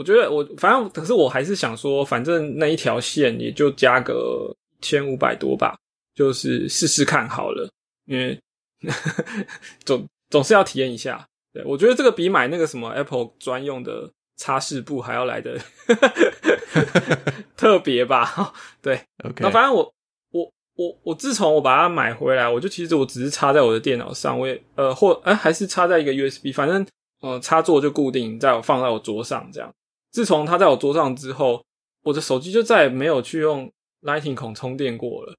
[0.00, 5.76] 我觉得我反正可是我还是想说，反正那一条线也就加个千五百多吧，
[6.14, 7.68] 就是试试看好了，
[8.06, 8.40] 因为
[9.84, 11.26] 总总是要体验一下。
[11.52, 14.10] 对我觉得这个比买那个什么 Apple 专用的。
[14.42, 15.60] 擦拭布还要来的
[17.58, 18.54] 特别吧？
[18.80, 19.44] 对，OK。
[19.44, 19.92] 那反正我
[20.30, 26.86] 我我我自从我把它买回来，我就其实我只是插在我的电脑上，我也呃或哎还是插在一个 USB，反正
[27.20, 29.70] 呃插座就固定在我放在我桌上这样。
[30.10, 31.64] 自从它在我桌上之后，
[32.02, 33.70] 我的手机就再也没有去用
[34.02, 35.34] Lightning 孔充电过了，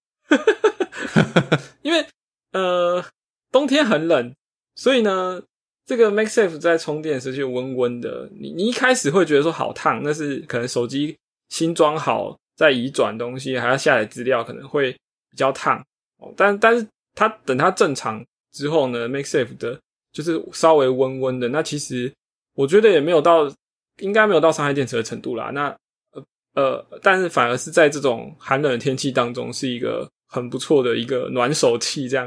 [1.82, 2.06] 因为
[2.52, 3.04] 呃
[3.52, 4.34] 冬天很冷，
[4.76, 5.42] 所以呢。
[5.84, 11.18] 这个 MagSafe 在充电时就温温的，你你一开始会觉得说好烫，那是可能手机
[11.50, 14.94] 新装好，在移转东西，还要下载资料，可能会
[15.30, 15.84] 比较烫
[16.20, 16.32] 哦。
[16.38, 19.78] 但但是它等它正常之后呢，MagSafe 的
[20.14, 22.14] 就是稍微温温的，那其实
[22.54, 23.52] 我觉得也没有到，
[24.02, 25.52] 应该没有到伤害电池的程度啦。
[25.52, 25.76] 那
[26.12, 26.24] 呃
[26.56, 30.08] 呃，但是反而是在这种寒冷的天气当中，是一个。
[30.34, 32.26] 很不错的一个暖手器，这样，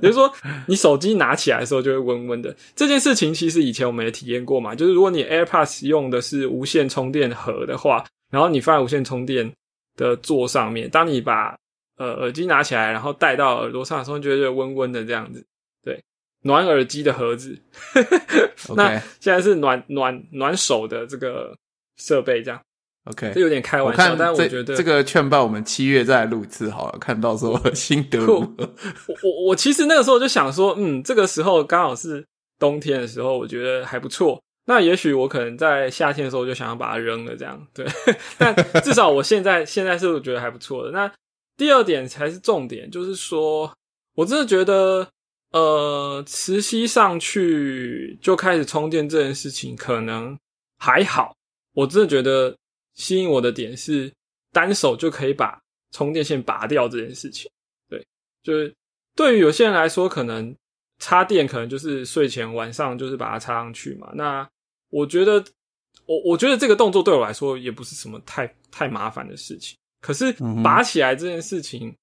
[0.00, 0.32] 也 就是说
[0.68, 2.56] 你手机拿起来的时候就会温温的。
[2.76, 9.52] 这件事情其实以前我们也体验过嘛，就是如果你 AirPods 用的是无线充电盒的话，然后你放在无线充电
[9.96, 11.58] 的座上面，当你把
[11.96, 15.46] 呃耳机拿起来，然后戴到耳朵上的时候，觉得温温的这样子，对，
[16.42, 17.58] 暖耳机的盒子。
[18.76, 21.56] 那现在是暖暖暖手的这个
[21.96, 22.60] 设备，这样。
[23.04, 28.54] OK，这有点开玩笑，但我觉得这个劝报我们七月再录一次好了，看到时候心得如何。
[29.08, 32.22] 我我我其实那个时候就想说，嗯，这个时候刚好是
[32.58, 34.38] 冬天的时候，我觉得还不错。
[34.66, 37.86] 那也许我可能在夏天的时候就想要把它扔了，这样对。
[38.36, 40.90] 但至少我现在现在是觉得还不错的。
[40.90, 41.10] 那
[41.56, 43.72] 第二点才是重点，就是说
[44.14, 45.08] 我真的觉得，
[45.50, 50.38] 呃，磁吸上去就开始充电这件事情可能
[50.78, 51.34] 还好，
[51.72, 52.56] 我真的觉得。
[52.94, 54.12] 吸引我的点是
[54.50, 55.56] 单手就可以把
[55.92, 57.48] 充电线拔掉这件事情。
[57.88, 58.04] 对，
[58.42, 58.74] 就是
[59.14, 60.52] 对于有些人来说，可能
[60.98, 64.10] 插电可能就是睡前晚上就是把它插上去嘛。
[64.16, 64.44] 那
[64.90, 65.34] 我觉得，
[66.06, 69.78] 我我觉得这个动作对我来说也不是什么太太麻烦的事情。
[70.00, 70.32] 可是
[70.64, 71.94] 拔起来这件事情，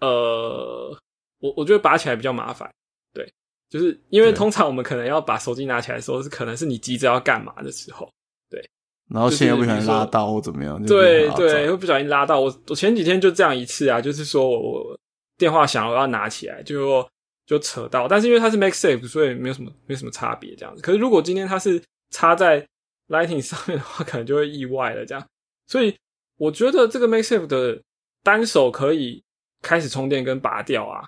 [0.00, 0.98] 呃，
[1.42, 2.70] 我我觉得拔起来比较麻烦。
[3.12, 3.30] 对，
[3.68, 8.08] 就是因为通常我们可能要把手机拿起来的时候，是可能是你急着要干嘛的时候。
[8.48, 8.64] 对
[9.10, 12.62] 然后线又不小心拉到或怎么样，对对，会不小心拉到我。
[12.68, 15.00] 我前几天就这样一次啊，就是说我我
[15.36, 17.06] 电话响，我要拿起来，就
[17.44, 18.08] 就扯到。
[18.08, 20.80] 但是因为它是 Make Safe，所以没有什么没什么差别这样子。
[20.80, 22.66] 可是如果今天它是插在
[23.08, 25.26] Lightning 上面的话， 可能就会意外了这样。
[25.66, 25.94] 所以
[26.38, 27.82] 我觉得这个 Make Safe 的
[28.22, 29.22] 单手可以
[29.60, 31.04] 开始充电跟拔掉啊，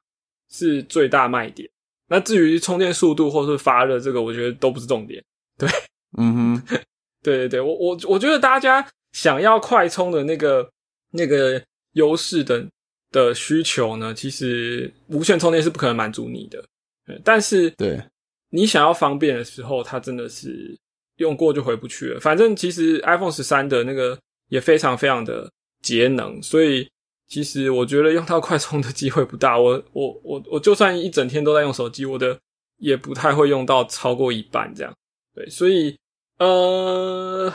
[0.54, 1.68] 是最大卖点。
[2.06, 5.22] 那至于充电速度或是发热，这个我觉得都不是重点。
[5.58, 5.68] 对，
[6.18, 6.62] 嗯哼。
[7.24, 10.68] 对对对，我我我觉得大家想要快充的那个
[11.10, 11.58] 那个
[11.92, 12.62] 优势的
[13.10, 16.62] 的需求呢，其实无线充电是不可能满足你的。
[17.24, 17.98] 但是对
[18.50, 20.76] 你想要方便的时候，它真的是
[21.16, 22.20] 用过就回不去了。
[22.20, 24.18] 反正其实 iPhone 十三的那个
[24.50, 25.50] 也非常非常的
[25.80, 26.86] 节能，所以
[27.34, 29.58] 其实我觉得用到快充的机会不大。
[29.58, 32.38] 我我我我就算一整天都在用手机，我的
[32.76, 34.94] 也不太会用到超过一半这样。
[35.34, 35.96] 对，所以
[36.38, 37.52] 呃，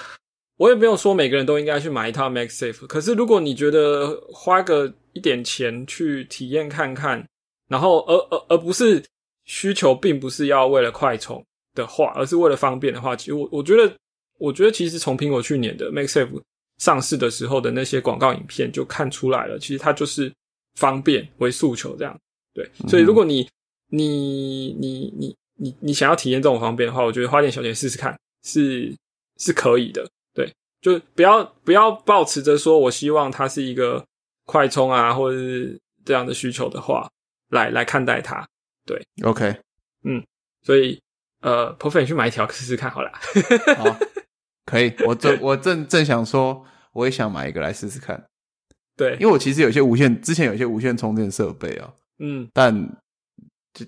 [0.57, 2.85] 我也没有说每个人都应该去买一套 Max Safe。
[2.87, 7.25] 可是如果你觉得花个一点钱去体验看看，
[7.69, 9.01] 然后而而而不是
[9.45, 11.41] 需求并不是要为了快充
[11.73, 13.95] 的话，而是为了方便的话，其实我我觉得，
[14.39, 16.41] 我觉得其实从苹果去年的 Max Safe
[16.79, 20.33] 上市的时候的那些广告影片就看出来了，其实它就是
[20.75, 22.19] 方便为诉求这样。
[22.53, 23.47] 对，所以如果你
[23.89, 28.91] 你你你你你想要体验这种方便的话，我觉得花点小钱试试看是
[29.37, 30.09] 是可以的。
[30.33, 30.51] 对，
[30.81, 34.03] 就不要不要抱持着说我希望它是一个
[34.45, 37.07] 快充啊，或者是这样的需求的话
[37.49, 38.47] 来来看待它。
[38.85, 39.55] 对，OK，
[40.03, 40.23] 嗯，
[40.63, 40.99] 所以
[41.41, 43.11] 呃 e 你去买一条试试看好了。
[43.77, 43.85] 好，
[44.69, 46.63] 可以，我正我正正想说，
[46.93, 48.23] 我也想买一个来试试看。
[48.95, 52.71] 对，因为我其实有些无线，之前有些无线充电设备啊，嗯，但
[53.73, 53.85] 就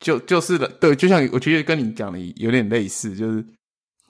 [0.00, 3.44] 就就是的，对，就像我觉得跟你讲的有点类似，就是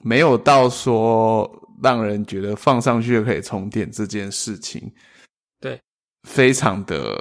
[0.02, 1.50] 没有到说
[1.82, 4.92] 让人觉得放上去就可以充电这件事情，
[5.60, 5.80] 对，
[6.28, 7.18] 非常的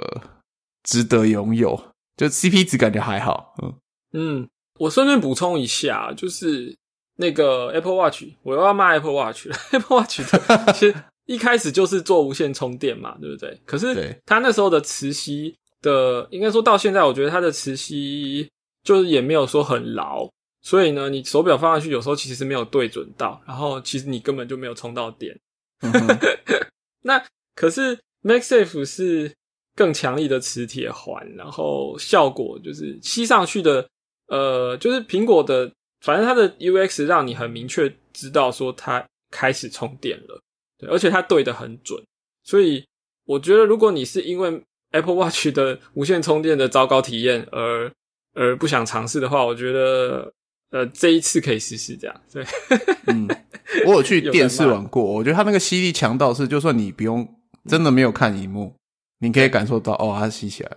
[0.84, 1.82] 值得拥有，
[2.16, 3.74] 就 CP 值感觉还好，嗯。
[4.12, 4.48] 嗯，
[4.78, 6.74] 我顺便补充一下，就是
[7.20, 9.56] 那个 Apple Watch，我又要骂 Apple Watch 了。
[9.72, 10.40] Apple Watch 的
[10.72, 10.94] 其实
[11.26, 13.60] 一开始就是做无线充电嘛，对不对？
[13.66, 18.48] 可是对它那时候的磁吸的，应该说到现在，我觉得它的磁吸
[18.84, 20.28] 就是也没有说很牢，
[20.62, 25.38] 所以呢，你手表放上去有时候其实是没有对准到，然后其实你根本就没有充到电。
[25.82, 26.18] 嗯哼
[27.02, 27.22] 那
[27.54, 29.32] 可是 MagSafe 是
[29.76, 33.88] 更强力的磁铁环，然后效果就是吸上去的，
[34.28, 35.70] 呃，就是苹果的，
[36.00, 40.40] 反正它的 UX 让你很明确知道说它开始充电了，
[40.78, 42.02] 对，而且它对的很准，
[42.44, 42.84] 所以
[43.24, 47.92] 我觉得如果你是因为 Apple Watch 的无线充电的糟糕体验而
[48.34, 50.32] 而不想尝试的话，我觉得
[50.70, 52.44] 呃这一次可以试试这样，对，
[53.06, 53.28] 嗯，
[53.86, 57.26] 我有去电视玩过，我觉得它那个吸力强到是，就算你不用
[57.66, 58.74] 真的没有看荧幕，
[59.18, 60.76] 你可以感受到哦，它吸起来。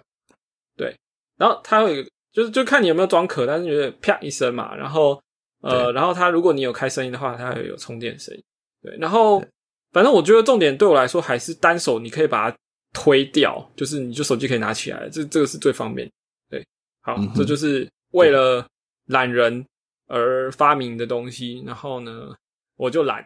[0.75, 0.95] 对
[1.37, 5.21] 然后它会就是就看你有没有装壳，但是觉得啪一声嘛，然后
[5.61, 8.43] 呃，然后它如果你有开声音的话，它会有充电声音。
[8.81, 9.43] 对，然后
[9.91, 12.57] 反正我觉得重点对我来说还是单手你可以把它
[12.93, 16.09] 推掉，就是你就手机可以拿起来，这这个是最方便。
[16.49, 16.65] 对，
[17.01, 18.65] 好，嗯这就是为了
[19.07, 19.65] 懒人
[20.07, 21.63] 而发明的东西。
[21.65, 22.33] 然后呢，
[22.77, 23.25] 我就懒，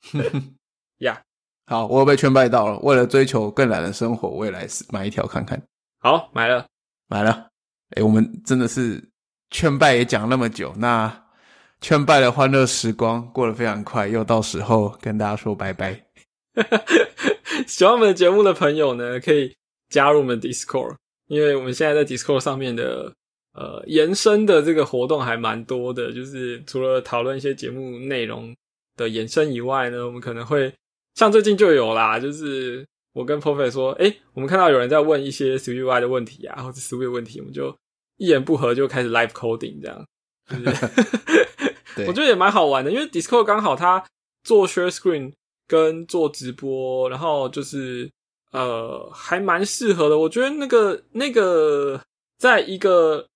[0.98, 1.20] 呀，
[1.66, 2.78] 好，我有被劝败到了。
[2.80, 5.60] 为了追求更懒的生活，我也来买一条看看。
[6.00, 6.66] 好买了。
[7.08, 7.48] 买了，
[7.90, 9.02] 哎，我们真的是
[9.50, 11.24] 劝败也讲那么久，那
[11.80, 16.04] 劝败的欢乐时光过得非常快，又到时候跟大家说拜拜。
[17.66, 19.54] 喜欢我们节目的朋友呢，可以
[19.88, 20.96] 加入我们 Discord，
[21.28, 23.12] 因为我们现在在 Discord 上面的
[23.52, 28.54] 呃延伸的这个活动还蛮多的，就是除了讨论一些节目内容
[28.96, 30.72] 的延伸以外呢，我们可能会
[31.14, 37.74] 像最近就有啦，就是我跟 p r o f e 说，诶，我们看到有人在问一些 s w i y 的问题啊，或者 s w i 的问题，我们就
[38.18, 40.06] 一言不合就开始 live coding 这样。
[42.06, 44.04] 我觉得也蛮好玩的，因为 Discord 刚好它
[44.44, 45.32] 做 share screen
[45.66, 48.10] 跟做直播，然后就是
[48.52, 50.18] 呃还蛮适合的。
[50.18, 51.98] 我觉得那个那个
[52.36, 53.26] 在一个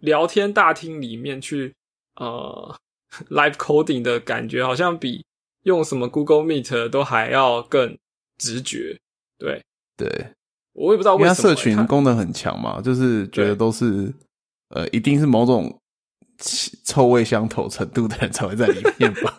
[0.00, 1.72] 聊天大厅里面去
[2.16, 2.76] 呃
[3.30, 5.24] live coding 的感觉，好像比
[5.62, 7.96] 用什么 Google Meet 都还要更
[8.36, 8.98] 直觉。
[9.42, 9.62] 对
[9.96, 10.26] 对，
[10.72, 14.12] 我也不知道因为什么、社群功能很强嘛，就是觉得都是
[14.70, 15.80] 呃，一定是某种
[16.38, 19.38] 气臭味相投程度的人才会在里面吧。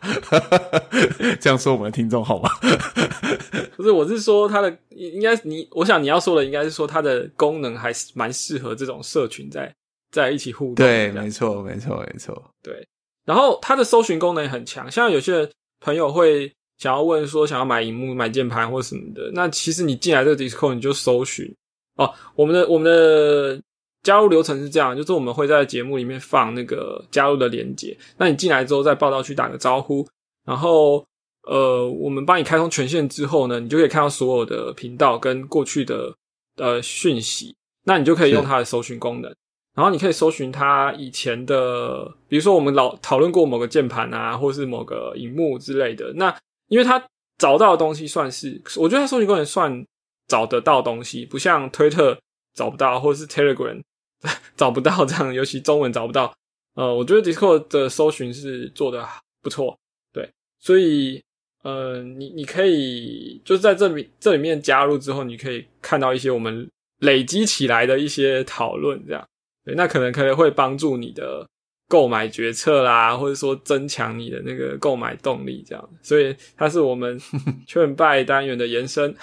[1.42, 2.50] 这样说我们的听众好吗？
[3.76, 9.74] 不是，我是说它的应应该你，我想你要说的应该是说它的功能还是蛮适合这种社群在
[10.12, 12.52] 在一起互动对，没错，没错，没错。
[12.62, 12.88] 对，
[13.26, 15.50] 然后它的搜寻功能也很强，像有些
[15.80, 21.54] 朋友会想要问说想要买荧幕、买键盘或什么的，那其实你进来这个 Discord 你就搜寻
[21.96, 23.62] 哦，我们的我们的
[24.02, 30.06] 加入流程是这样，就是我们会在节目里面放那个加入的链接，那你进来之后在报道区打个招呼，
[30.46, 31.06] 然后
[31.48, 36.14] 呃，我们帮你开通权限之后呢，你就可以看到所有的频道跟过去的
[36.58, 37.56] 呃讯息，
[37.86, 39.34] 那你就可以用它的搜寻功能。
[39.76, 46.14] 然后你可以搜寻它以前的，比如说我们老讨论过某个键盘啊，或是某个荧幕之类的。
[46.14, 46.34] 那
[46.74, 47.00] 因为它
[47.38, 49.86] 找到的东西算是，我觉得它搜寻功能算
[50.28, 52.18] 找得到东西，不像推特
[52.56, 53.80] 找不到，或者是 Telegram
[54.58, 56.34] 找不到这样，尤其中文找不到。
[56.74, 59.08] 呃，我觉得 Discord 的搜寻是做的
[59.44, 59.78] 不错，
[60.12, 60.28] 对，
[60.60, 61.22] 所以
[61.62, 66.68] 呃，你你可以就是在这里这里面加入之后，你可以看到一些我们
[67.02, 69.24] 累积起来的一些讨论，这样
[69.64, 71.48] 对，那可能可能会帮助你的
[71.88, 75.90] 购买决策啦， 或者说增强你的那个购买动力，这样。
[76.02, 77.20] 所以它是我们
[77.68, 79.16] 劝败单元的延伸，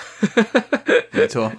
[1.13, 1.51] 没错，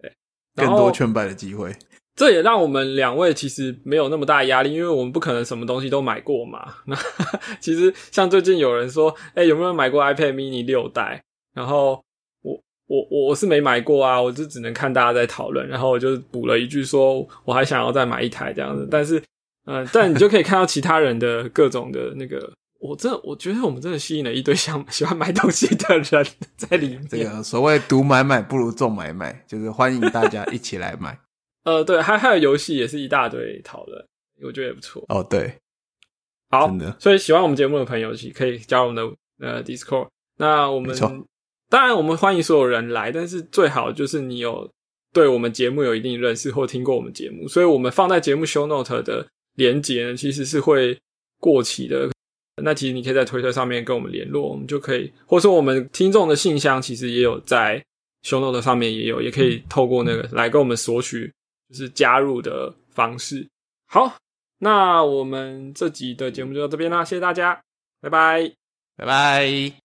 [0.00, 0.12] 对，
[0.54, 1.74] 更多劝败的机会。
[2.16, 6.74] 这也让我们两位其实没有那么大压力，因为我们不可能什么东西都买过嘛。
[6.86, 6.96] 那
[7.58, 11.20] 其实像最近有人说，哎，有没有买过 iPad Mini 六代？
[11.52, 12.00] 然后
[12.42, 12.54] 我
[12.86, 18.86] 我我我是没买过啊，我就只能看大家在讨论，然后我就补了一句说，我还想要再买一台这样子。
[18.88, 19.20] 但是，
[19.66, 26.26] 嗯，但你就可以看到其他人的各种的那个，我真的我觉得我们真的吸引了一堆想 喜欢买东西的人
[26.56, 27.06] 在里面。
[27.08, 31.18] 这个所谓“独买买不如众买买”，就是欢迎大家一起来买。
[31.64, 34.06] 呃，对，还还有游戏也是一大堆讨论，
[34.42, 35.02] 我觉得也不错。
[35.08, 35.54] 哦，对，
[36.50, 40.08] 好，真的所以喜欢我们节目的朋友，可以加入我们的呃 Discord。
[40.36, 40.94] 那我们
[41.70, 44.70] 当然我们欢迎所有人来，但是最好就是你有
[45.14, 50.98] 对我们节目有一定认识或听过我们节目，所以我们放在节目 Show Note 的连接呢，其实是会
[51.40, 52.10] 过期的。
[52.62, 57.84] 那其实你可以在推特上面跟我们联络，我们就可以，或者说我们听众的信箱其实也有在
[58.22, 61.32] Show Note 上面也有，也可以透过那个来跟我们索取。
[61.70, 63.48] 就是加入的方式。
[63.86, 64.18] 好，
[64.58, 67.58] 那我们这集的节目就到这边啦，谢谢大家，
[68.02, 68.52] 拜拜，
[68.96, 69.83] 拜拜。